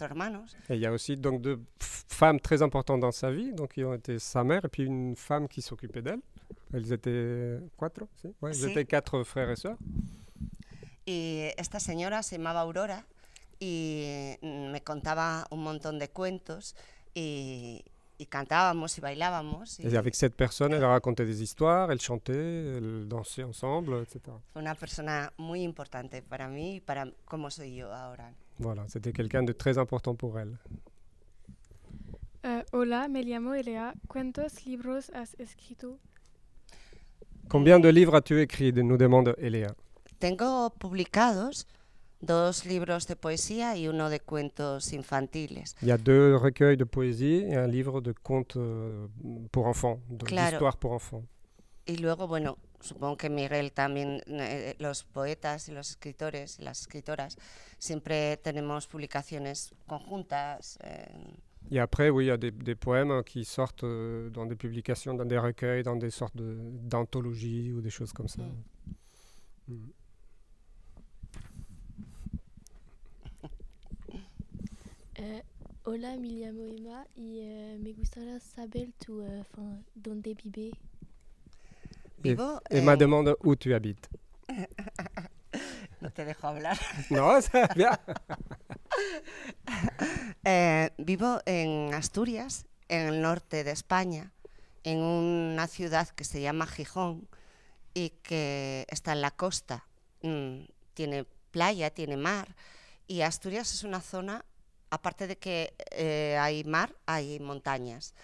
hermanos. 0.00 0.56
Et 0.68 0.74
il 0.74 0.80
y 0.80 0.86
a 0.86 0.92
aussi 0.92 1.16
donc 1.16 1.40
deux 1.40 1.60
femmes 1.80 2.40
très 2.40 2.62
importantes 2.62 3.00
dans 3.00 3.12
sa 3.12 3.30
vie, 3.30 3.52
donc 3.52 3.72
qui 3.74 3.84
ont 3.84 3.94
été 3.94 4.18
sa 4.18 4.44
mère 4.44 4.64
et 4.64 4.68
puis 4.68 4.84
une 4.84 5.16
femme 5.16 5.48
qui 5.48 5.62
s'occupait 5.62 6.02
d'elle. 6.02 6.20
Elles 6.72 6.92
étaient 6.92 7.58
quatre, 7.78 8.06
si? 8.16 8.28
Ouais, 8.42 8.56
étaient 8.64 8.84
quatre 8.84 9.22
frères 9.24 9.50
et 9.50 9.56
sœurs. 9.56 9.78
Y 11.06 11.54
esta 11.56 11.80
señora 11.80 12.22
se 12.22 12.36
llamaba 12.36 12.60
Aurora 12.60 13.06
y 13.58 14.36
me 14.42 14.82
contaba 14.82 15.46
un 15.50 15.62
montón 15.62 15.98
de 15.98 16.08
cuentos 16.08 16.76
y, 17.14 17.82
y 18.18 18.26
cantábamos 18.26 18.98
y 18.98 19.00
bailábamos. 19.00 19.80
y 19.80 19.86
Et 19.86 19.96
avec 19.96 20.14
cette 20.14 20.34
personne, 20.34 20.74
elle 20.74 20.84
racontait 20.84 21.24
des 21.24 21.42
histoires, 21.42 21.90
elle 21.90 22.00
chantait, 22.00 22.76
elle 22.76 23.08
dansait 23.08 23.44
ensemble, 23.44 24.02
etc. 24.02 24.20
fue 24.52 24.60
una 24.60 24.74
persona 24.74 25.32
muy 25.38 25.62
importante 25.62 26.20
para 26.20 26.48
mí 26.48 26.76
y 26.76 26.80
para 26.80 27.10
cómo 27.24 27.50
soy 27.50 27.76
yo 27.76 27.90
ahora. 27.92 28.34
Voilà, 28.58 28.84
c'était 28.88 29.12
quelqu'un 29.12 29.42
de 29.42 29.52
très 29.52 29.78
important 29.78 30.14
pour 30.14 30.38
elle. 30.38 30.58
Eh, 32.44 32.62
hola, 32.72 33.08
me 33.08 33.22
llamo 33.22 33.54
Elea. 33.54 33.94
¿Cuántos 34.08 34.64
libros 34.66 35.10
has 35.14 35.34
escrito? 35.38 35.98
Combien 37.48 37.80
de 37.80 37.90
livres 37.92 38.14
as-tu 38.16 38.40
écrit? 38.40 38.72
Nous 38.72 38.96
demande 38.98 39.34
Eléa. 39.38 39.74
Tengo 40.18 40.70
publicados 40.78 41.66
dos 42.20 42.64
libros 42.66 43.06
de 43.06 43.14
poesía 43.16 43.76
y 43.76 43.86
uno 43.88 44.10
de 44.10 44.18
cuentos 44.20 44.92
infantiles. 44.92 45.76
Il 45.82 45.88
y 45.88 45.92
a 45.92 45.96
deux 45.98 46.36
recueils 46.36 46.76
de 46.76 46.84
poésie 46.84 47.44
et 47.44 47.56
un 47.56 47.68
livre 47.68 48.00
de 48.00 48.12
contes 48.12 48.56
euh, 48.56 49.06
pour 49.52 49.66
enfants, 49.66 50.00
de- 50.10 50.24
Claro. 50.26 50.50
d'histoires 50.50 50.76
pour 50.76 50.92
enfants. 50.92 51.22
Y 51.86 51.96
luego, 51.98 52.26
bueno, 52.26 52.58
supongo 52.80 53.16
que 53.16 53.28
Miguel 53.30 53.72
también, 53.72 54.22
eh, 54.26 54.74
los 54.78 55.04
poetas 55.04 55.68
y 55.68 55.72
los 55.72 55.90
escritores 55.90 56.58
y 56.58 56.62
las 56.62 56.80
escritoras, 56.82 57.36
siempre 57.78 58.36
tenemos 58.38 58.86
publicaciones 58.86 59.74
conjuntas. 59.86 60.78
eh, 60.82 61.06
Et 61.70 61.78
après, 61.80 62.08
oui, 62.10 62.24
il 62.24 62.28
y 62.28 62.30
a 62.30 62.36
des, 62.36 62.50
des 62.50 62.74
poèmes 62.74 63.22
qui 63.24 63.44
sortent 63.44 63.84
euh, 63.84 64.30
dans 64.30 64.46
des 64.46 64.56
publications, 64.56 65.14
dans 65.14 65.24
des 65.26 65.38
recueils, 65.38 65.82
dans 65.82 65.96
des 65.96 66.10
sortes 66.10 66.36
de- 66.36 66.56
d'anthologies 66.88 67.72
ou 67.72 67.80
des 67.80 67.90
choses 67.90 68.12
comme 68.12 68.28
ça. 68.28 68.42
Mm. 69.68 69.92
Eh, 75.16 75.42
hola, 75.84 76.16
me 76.16 76.28
llamo 76.28 76.64
Emma 76.64 77.06
y 77.16 77.40
eh, 77.40 77.78
me 77.80 77.92
gustaría 77.92 78.38
saber 78.40 78.92
tu, 78.98 79.20
eh, 79.22 79.44
dónde 79.94 80.34
vive. 80.34 80.70
Vivo 82.36 82.60
Emma 82.70 82.92
en- 82.92 82.98
demande 82.98 83.34
où 83.44 83.54
tu 83.56 83.74
habites. 83.74 84.08
No 86.00 86.10
te 86.12 86.24
dejo 86.24 86.46
hablar. 86.46 86.78
non, 87.10 87.42
c'est 87.42 87.74
bien. 87.74 87.90
Eh, 90.44 90.90
vivo 90.98 91.40
en 91.46 91.92
Asturias, 91.94 92.66
en 92.88 93.08
el 93.08 93.20
norte 93.20 93.64
de 93.64 93.72
España, 93.72 94.32
en 94.84 94.98
una 95.00 95.66
ciudad 95.66 96.08
que 96.10 96.24
se 96.24 96.40
llama 96.40 96.66
Gijón 96.66 97.28
y 97.94 98.10
que 98.22 98.86
está 98.88 99.12
en 99.12 99.20
la 99.20 99.30
costa. 99.32 99.84
Mm, 100.22 100.66
tiene 100.94 101.24
playa, 101.50 101.90
tiene 101.90 102.16
mar 102.16 102.54
y 103.06 103.22
Asturias 103.22 103.72
es 103.74 103.82
una 103.84 104.00
zona, 104.00 104.44
aparte 104.90 105.26
de 105.26 105.36
que 105.36 105.74
eh, 105.90 106.36
hay 106.40 106.64
mar, 106.64 106.94
hay 107.06 107.40
montañas. 107.40 108.14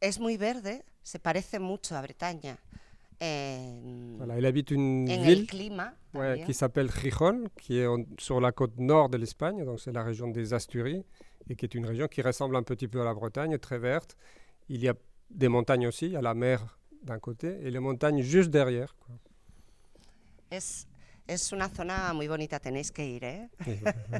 Es 0.00 0.18
muy 0.20 0.36
verde, 0.36 0.84
se 1.02 1.18
parece 1.18 1.58
mucho 1.60 1.96
a 1.96 2.02
Bretaña. 2.02 2.58
Voilà, 3.20 4.36
elle 4.38 4.46
habite 4.46 4.70
une 4.70 5.06
ville 5.06 5.40
el 5.40 5.46
clima 5.46 5.94
ouais, 6.14 6.28
también. 6.30 6.44
qui 6.46 6.54
s'appelle 6.54 6.90
Gijón, 6.90 7.44
qui 7.60 7.78
est 7.78 7.86
en- 7.86 8.04
sur 8.18 8.40
la 8.40 8.52
côte 8.52 8.78
nord 8.78 9.08
de 9.08 9.16
l'Espagne, 9.16 9.64
donc 9.64 9.80
c'est 9.80 9.92
la 9.92 10.02
région 10.02 10.28
des 10.28 10.52
Asturies, 10.54 11.04
et 11.48 11.56
qui 11.56 11.64
est 11.64 11.74
une 11.74 11.86
région 11.86 12.06
qui 12.08 12.22
ressemble 12.22 12.56
un 12.56 12.62
petit 12.62 12.88
peu 12.88 13.00
à 13.00 13.04
la 13.04 13.14
Bretagne, 13.14 13.58
très 13.58 13.78
verte. 13.78 14.16
Il 14.68 14.82
y 14.82 14.88
a 14.88 14.94
des 15.30 15.48
montagnes 15.48 15.86
aussi, 15.86 16.06
il 16.06 16.12
y 16.12 16.16
a 16.16 16.22
la 16.22 16.34
mer 16.34 16.78
d'un 17.02 17.18
côté 17.18 17.58
et 17.62 17.70
les 17.70 17.80
montagnes 17.80 18.22
juste 18.22 18.50
derrière. 18.50 18.94
quoi. 18.96 19.14
Es, 20.50 20.86
Es 21.26 21.52
una 21.52 21.70
zona 21.70 22.12
muy 22.12 22.28
bonita, 22.28 22.60
tenéis 22.60 22.90
que 22.92 23.02
ir, 23.02 23.24
¿eh? 23.24 23.48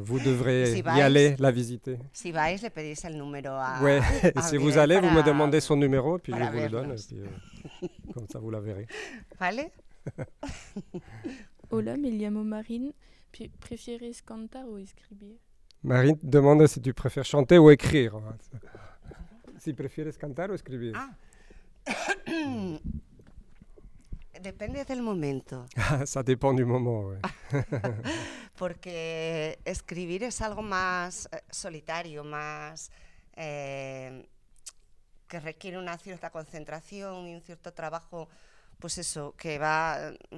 Vous 0.00 0.18
devrez 0.20 0.64
Si 0.72 0.78
y 0.78 0.82
vais- 0.82 1.02
aller, 1.02 1.36
la 1.38 1.50
visiter. 1.50 1.98
Si 2.14 2.32
vais, 2.32 2.56
le 2.62 2.70
pedís 2.70 3.04
el 3.04 3.18
número 3.18 3.50
a. 3.52 3.78
Ouais, 3.82 4.00
a 4.34 4.40
si 4.48 4.56
vous 4.56 4.78
allez, 4.78 4.98
vous 4.98 5.10
me 5.10 5.22
demandez 5.22 5.60
son 5.60 5.76
numéro, 5.76 6.16
puis 6.18 6.32
je 6.32 6.38
vous 6.42 6.58
le 6.58 6.68
donne, 6.70 6.96
comme 8.14 8.28
ça 8.28 8.38
vous 8.38 8.50
la 8.50 8.60
verrez. 8.60 8.86
¿Vale? 9.38 9.72
Hola, 11.70 11.96
me 11.96 12.10
llamo 12.10 12.44
Marine. 12.44 12.94
¿Prefieres 13.60 14.22
cantar 14.22 14.64
o 14.66 14.78
escribir? 14.78 15.40
Marine 15.82 16.18
demande 16.22 16.68
si 16.68 16.80
tu 16.80 16.94
préfères 16.94 17.24
chanter 17.24 17.58
ou 17.58 17.70
écrire. 17.70 18.14
Si 19.58 19.72
prefieres 19.72 20.16
cantar 20.16 20.50
o 20.50 20.54
escribir. 20.54 20.94
Ah. 20.96 21.10
Depende 24.40 24.84
del 24.84 25.00
momento, 25.00 25.64
Ça 26.06 26.22
dépend 26.22 26.54
du 26.54 26.64
moment. 26.64 27.06
ouais. 27.06 27.20
porque 28.58 29.58
escribir 29.64 30.22
es 30.24 30.40
algo 30.42 30.60
más 30.62 31.28
eh, 31.32 31.40
solitario, 31.50 32.24
más 32.24 32.90
eh, 33.36 34.26
que 35.34 35.40
requiere 35.40 35.78
una 35.78 35.98
cierta 35.98 36.30
concentración 36.30 37.26
y 37.26 37.34
un 37.34 37.40
cierto 37.40 37.72
trabajo, 37.72 38.28
pues 38.78 38.98
eso, 38.98 39.34
que 39.36 39.58
va, 39.58 40.12
mm, 40.30 40.36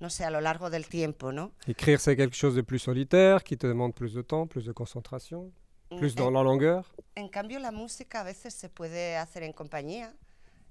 no 0.00 0.10
sé, 0.10 0.24
a 0.24 0.30
lo 0.30 0.40
largo 0.40 0.68
del 0.68 0.86
tiempo, 0.88 1.30
¿no? 1.30 1.52
Écrire, 1.68 1.98
c'est 2.00 2.16
quelque 2.16 2.34
chose 2.34 2.56
de 2.56 2.64
plus 2.64 2.82
solitaire, 2.82 3.44
qui 3.44 3.56
te 3.56 3.68
demande 3.68 3.94
plus 3.94 4.14
de 4.14 4.22
temps, 4.22 4.48
plus 4.48 4.64
de 4.66 4.72
concentration, 4.72 5.52
plus 5.90 6.14
Mm, 6.14 6.18
dans 6.18 6.28
en- 6.30 6.34
la 6.34 6.42
longueur. 6.42 6.84
En 7.14 7.28
cambio, 7.28 7.60
la 7.60 7.70
música 7.70 8.22
a 8.22 8.24
veces 8.24 8.52
se 8.52 8.68
puede 8.68 9.16
hacer 9.16 9.44
en 9.44 9.52
compañía, 9.52 10.12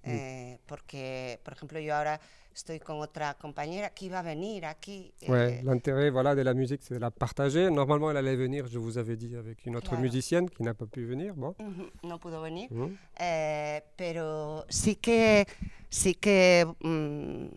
eh, 0.04 0.60
porque, 0.66 1.40
por 1.44 1.54
ejemplo, 1.54 1.80
yo 1.80 1.96
ahora 1.96 2.20
estoy 2.56 2.80
con 2.80 3.02
otra 3.02 3.34
compañera 3.36 3.90
que 3.90 4.06
iba 4.06 4.20
a 4.20 4.22
venir 4.24 4.66
aquí. 4.66 5.14
Ouais, 5.28 5.60
eh, 5.60 5.64
l'intérêt 5.64 6.10
voilà, 6.10 6.36
de 6.36 6.42
la 6.44 6.54
musique, 6.54 6.82
c'est 6.84 6.94
de 6.96 7.00
la 7.00 7.12
partager. 7.12 7.70
Normalement, 7.70 8.10
elle 8.12 8.18
allait 8.18 8.36
venir, 8.38 8.66
je 8.68 8.80
vous 8.80 8.98
avais 8.98 9.18
dit, 9.18 9.36
avec 9.36 9.66
une 9.66 9.76
autre 9.76 9.90
Claro. 9.90 10.02
musicienne 10.02 10.50
qui 10.50 10.64
n'a 10.64 10.74
pas 10.74 10.86
pu 10.88 11.06
venir. 11.06 11.34
Bon. 11.36 11.54
ujú, 11.60 11.92
no 12.04 12.18
pudo 12.18 12.42
venir, 12.42 12.70
Mhm. 12.72 12.96
eh, 13.20 13.82
pero 13.98 14.66
sí 14.70 14.96
que, 14.96 15.46
sí 15.90 16.16
que, 16.16 16.66
mm, 16.82 17.48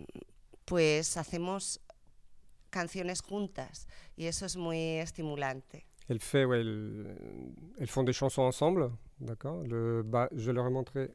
pues 0.64 1.16
hacemos 1.16 1.80
canciones 2.70 3.22
juntas 3.22 3.86
y 4.16 4.26
eso 4.26 4.44
es 4.46 4.56
muy 4.56 4.98
estimulante. 4.98 5.84
Elle 6.08 6.20
fait, 6.20 6.44
ouais, 6.44 6.60
elle- 6.60 7.54
elles 7.78 7.88
font 7.88 8.02
des 8.02 8.12
chansons 8.14 8.42
ensemble, 8.42 8.90
d'accord. 9.20 9.62
Le, 9.64 10.02
bah, 10.02 10.28
je 10.34 10.50
leur 10.50 10.66
ai 10.66 10.70
montré, 10.70 11.10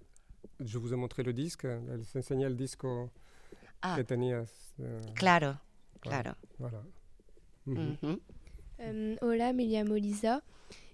je 0.59 0.77
vous 0.77 0.93
ai 0.93 0.95
montré 0.95 1.23
le 1.23 1.33
disque. 1.33 1.65
Elle 1.65 2.05
s'enseignait 2.05 2.47
le 2.49 2.55
disco 2.55 3.09
Ah, 3.85 3.95
que 3.97 4.03
tenías. 4.05 4.49
euh, 4.79 5.01
claro, 5.13 5.59
voilà. 6.03 6.21
claro. 6.23 6.37
Voilà. 6.57 6.81
Mhm. 7.65 7.97
ujú. 8.01 8.19
Em, 8.79 9.17
hola, 9.21 9.53
me 9.53 9.65
llamo 9.65 9.95
Lisa. 9.95 10.41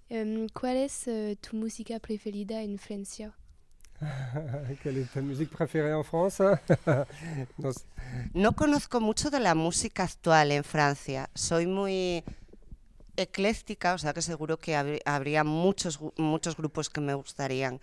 Em, 0.08 0.48
¿Cuál 0.48 0.76
es 0.76 1.06
eh, 1.06 1.36
tu 1.40 1.56
música 1.56 1.98
preferida 2.00 2.62
en 2.62 2.78
Francia? 2.78 3.32
Quelle 4.82 4.98
est 4.98 5.12
ta 5.12 5.20
musique 5.20 5.50
préférée 5.50 5.92
en 5.94 6.02
France 6.02 6.40
Non, 7.58 7.72
c'est- 7.72 7.86
No 8.34 8.52
conozco 8.52 9.00
mucho 9.00 9.30
de 9.30 9.38
la 9.38 9.54
música 9.54 10.02
actual 10.04 10.50
en 10.52 10.64
Francia. 10.64 11.28
Soy 11.34 11.66
muy 11.66 12.24
ecléctica, 13.16 13.94
o 13.94 13.98
sea 13.98 14.12
que 14.12 14.22
seguro 14.22 14.56
que 14.58 14.72
habr- 14.74 15.02
habría 15.04 15.44
muchos, 15.44 16.00
muchos 16.16 16.56
grupos 16.56 16.88
que 16.88 17.00
me 17.00 17.14
gustarían. 17.14 17.78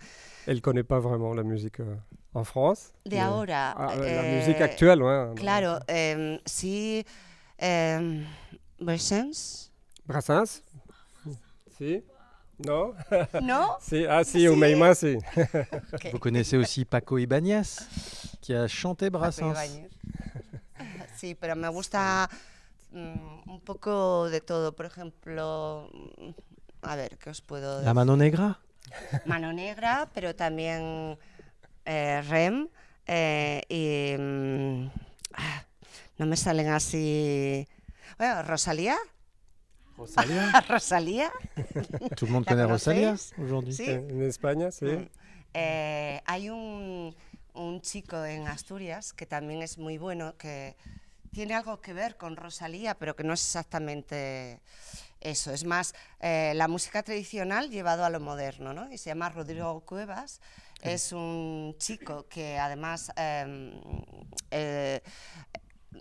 Elle 0.46 0.60
connaît 0.60 0.84
pas 0.86 1.00
vraiment 1.00 1.34
la 1.34 1.42
euh, 1.42 1.96
en 2.34 2.44
France. 2.44 2.92
De 3.04 3.16
mais- 3.16 3.26
ahora. 3.26 3.72
Ah, 3.72 3.96
la 3.96 4.24
eh, 4.24 4.36
musique 4.36 4.60
actuelle, 4.60 5.02
ouais. 5.02 5.34
Claro, 5.36 5.78
em, 5.88 6.38
sí. 6.44 7.04
Brassens. 8.80 9.72
Brassens 10.06 10.62
Si 11.76 12.02
Non 12.58 12.94
Non 13.42 13.76
Si, 13.80 14.06
ah 14.06 14.24
si, 14.24 14.46
Si. 14.46 14.94
Si. 14.94 15.18
Vous 16.12 16.18
connaissez 16.18 16.56
aussi 16.56 16.84
Paco 16.84 17.18
Ibáñez, 17.18 17.80
qui 18.40 18.54
a 18.54 18.66
chanté 18.68 19.10
Brassens. 19.10 19.56
Sí, 21.16 21.34
pero 21.34 21.56
me 21.56 21.68
gusta 21.68 22.30
mm, 22.92 23.50
un 23.50 23.60
poco 23.60 24.30
de 24.30 24.40
todo. 24.40 24.70
Por 24.76 24.86
ejemplo, 24.86 25.90
a 26.82 26.94
ver, 26.94 27.18
¿qué 27.18 27.30
os 27.30 27.40
puedo 27.40 27.78
decir? 27.78 27.86
La 27.86 27.94
Mano 27.94 28.16
Negra 28.16 28.60
Mano 29.26 29.52
Negra, 29.52 30.08
pero 30.14 30.36
también 30.36 31.18
eh, 31.88 32.22
Rem 32.28 32.68
eh, 33.06 33.62
y 33.68 34.14
mm, 34.20 34.90
ah, 35.34 35.64
no 36.18 36.26
me 36.26 36.36
salen 36.36 36.68
así. 36.68 37.66
Bueno, 38.18 38.42
Rosalía. 38.42 38.96
Rosalia 39.96 40.64
Rosalía. 40.68 41.32
Tout 42.14 42.26
le 42.26 42.32
monde 42.32 42.44
¿La 42.46 42.66
connaît 42.66 43.32
aujourd'hui 43.38 43.72
Sí. 43.72 43.90
En 43.90 44.22
España, 44.22 44.70
sí. 44.70 44.84
Mm. 44.84 45.08
Eh, 45.54 46.20
hay 46.26 46.50
un, 46.50 47.16
un 47.54 47.80
chico 47.80 48.22
en 48.24 48.46
Asturias 48.46 49.12
que 49.14 49.26
también 49.26 49.62
es 49.62 49.78
muy 49.78 49.96
bueno, 49.96 50.36
que 50.36 50.76
tiene 51.32 51.54
algo 51.54 51.80
que 51.80 51.94
ver 51.94 52.16
con 52.16 52.36
Rosalía, 52.36 52.94
pero 52.96 53.16
que 53.16 53.24
no 53.24 53.32
es 53.32 53.40
exactamente 53.40 54.60
eso. 55.20 55.52
Es 55.52 55.64
más 55.64 55.94
eh, 56.20 56.52
la 56.54 56.68
música 56.68 57.02
tradicional 57.02 57.70
llevado 57.70 58.04
a 58.04 58.10
lo 58.10 58.20
moderno, 58.20 58.72
¿no? 58.72 58.92
Y 58.92 58.98
se 58.98 59.10
llama 59.10 59.28
Rodrigo 59.30 59.80
Cuevas. 59.80 60.40
Es 60.82 61.12
un 61.12 61.74
chico 61.78 62.26
que 62.28 62.56
además 62.58 63.10
em, 63.16 63.72
eh, 64.50 65.00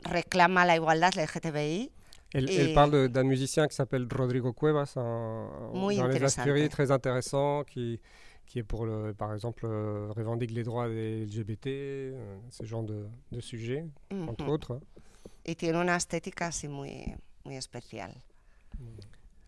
reclama 0.03 0.65
la 0.65 0.75
igualdad 0.75 1.13
LGTBI. 1.17 1.91
Elle, 2.33 2.49
Et- 2.49 2.55
elle 2.57 2.73
parle 2.73 3.07
d'un 3.09 3.23
musicien 3.23 3.67
qui 3.67 3.75
s'appelle 3.75 4.07
Rodrigo 4.11 4.53
Cuevas 4.53 4.93
Muy 5.73 5.95
dans 5.97 6.07
les. 6.07 6.23
Asturies, 6.23 6.69
très 6.69 6.91
intéressant, 6.91 7.63
qui, 7.63 7.99
qui 8.45 8.59
est 8.59 8.63
pour, 8.63 8.85
le, 8.85 9.13
par 9.13 9.33
exemple, 9.33 9.65
euh, 9.65 10.11
revendique 10.15 10.51
les 10.51 10.63
droits 10.63 10.87
des 10.89 11.25
LGBT, 11.25 11.67
euh, 11.67 12.37
ce 12.51 12.65
genre 12.65 12.83
de, 12.83 13.07
de 13.31 13.39
sujets, 13.39 13.85
entre 14.27 14.47
autres. 14.49 14.79
Y 15.45 15.55
tiene 15.55 15.79
una 15.79 15.95
estética 15.95 16.47
así 16.47 16.67
muy, 16.67 17.15
muy 17.45 17.55
especial. 17.55 18.13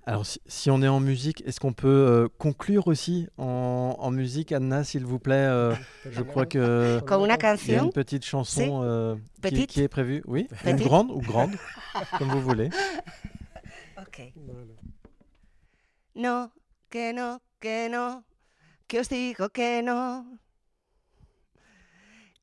Alors, 0.06 0.26
si, 0.26 0.40
si 0.48 0.72
on 0.72 0.82
est 0.82 0.88
en 0.88 1.00
musique, 1.00 1.44
est-ce 1.46 1.60
qu'on 1.60 1.74
peut 1.74 1.88
euh, 1.88 2.28
conclure 2.40 2.88
aussi 2.88 3.28
en, 3.38 3.96
en 4.00 4.10
musique, 4.12 4.52
Anna, 4.52 4.84
s'il 4.84 5.06
vous 5.06 5.20
plaît 5.20 5.36
euh, 5.36 5.76
Je 6.10 6.22
crois 6.24 6.48
que 6.48 7.00
Con 7.08 7.24
una 7.24 7.36
il 7.36 7.42
y 7.42 7.46
a 7.46 7.48
une 7.52 7.58
canción. 7.58 7.90
petite 7.92 8.26
chanson 8.26 8.82
euh, 8.84 9.16
qui, 9.16 9.42
Petite. 9.42 9.70
qui 9.70 9.82
est 9.82 9.88
prévue. 9.88 10.24
Oui, 10.26 10.48
une 10.66 10.78
grande 10.78 11.12
ou 11.12 11.20
grande, 11.22 11.52
comme 12.18 12.30
vous 12.30 12.42
voulez. 12.42 12.70
Ok. 14.02 14.32
No, 16.16 16.50
que 16.90 17.12
no, 17.14 17.40
que 17.60 17.90
no, 17.90 18.24
que 18.88 19.00
os 19.02 19.10
digo 19.10 19.50
que 19.50 19.82
no. 19.84 20.26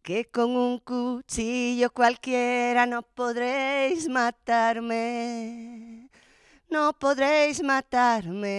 Que 0.02 0.26
con 0.30 0.50
un 0.54 0.78
cuchillo 0.78 1.88
cualquiera 1.90 2.86
no 2.86 3.02
podréis 3.02 4.06
matarme. 4.08 6.05
No 6.68 6.92
podréis 6.92 7.62
matarme. 7.62 8.52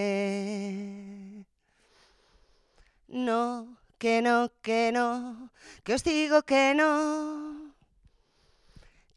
No, 3.08 3.76
que 3.98 4.22
no, 4.22 4.50
que 4.62 4.92
no, 4.92 5.50
que 5.84 5.94
os 5.94 6.02
digo 6.02 6.42
que 6.42 6.74
no. 6.74 7.74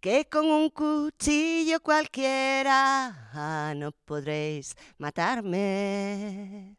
Que 0.01 0.25
con 0.25 0.45
un 0.47 0.69
cuchillo 0.69 1.80
cualquiera 1.82 3.30
ah, 3.34 3.73
no 3.75 3.91
podréis 3.91 4.75
matarme. 4.97 6.75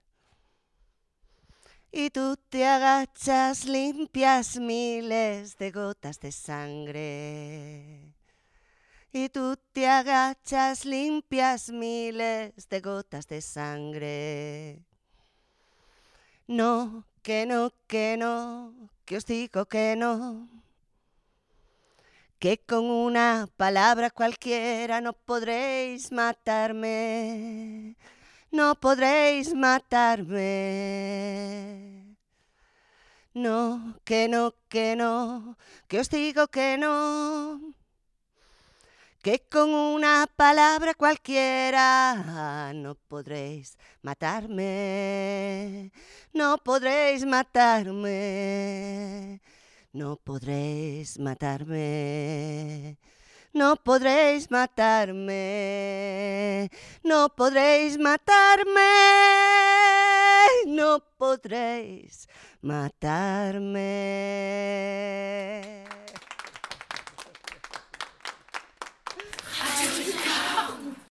Y 1.93 2.11
tú 2.11 2.37
te 2.49 2.67
agachas, 2.67 3.65
limpias 3.67 4.57
miles 4.57 5.57
de 5.59 5.71
gotas 5.71 6.19
de 6.21 6.33
sangre. 6.33 8.12
Y 9.15 9.29
tú 9.29 9.59
te 9.73 9.87
agachas, 9.87 10.87
limpias 10.87 11.69
miles 11.69 12.67
de 12.71 12.81
gotas 12.81 13.27
de 13.27 13.43
sangre. 13.43 14.87
No, 16.47 17.05
que 17.23 17.45
no, 17.45 17.73
que 17.87 18.17
no, 18.17 18.73
que 19.05 19.19
os 19.19 19.27
digo 19.27 19.67
que 19.67 19.97
no. 19.97 20.49
Que 22.39 22.57
con 22.59 22.87
una 22.87 23.49
palabra 23.59 24.11
cualquiera 24.11 25.03
no 25.03 25.13
podréis 25.13 26.11
matarme. 26.11 27.97
No 28.51 28.75
podréis 28.77 29.55
matarme. 29.55 30.43
No, 33.35 33.99
que 34.05 34.29
no, 34.29 34.55
que 34.71 34.97
no, 34.97 35.59
que 35.87 36.01
os 36.01 36.09
digo 36.09 36.49
que 36.49 36.79
no. 36.79 37.75
Que 39.23 39.39
con 39.49 39.71
una 39.71 40.27
palabra 40.37 40.95
cualquiera 40.95 42.73
no 42.75 42.97
podréis 42.97 43.79
matarme. 44.03 45.93
No 46.33 46.59
podréis 46.59 47.25
matarme. 47.25 48.11
No 49.93 50.17
podréis 50.17 51.19
matarme. 51.21 52.99
no 53.55 53.77
podréis 53.77 54.51
matarme, 54.51 55.31
no 57.05 57.29
podréis 57.29 57.99
matarme, 57.99 58.81
no 60.67 61.01
podréis 61.19 62.29
matarme. 62.63 63.83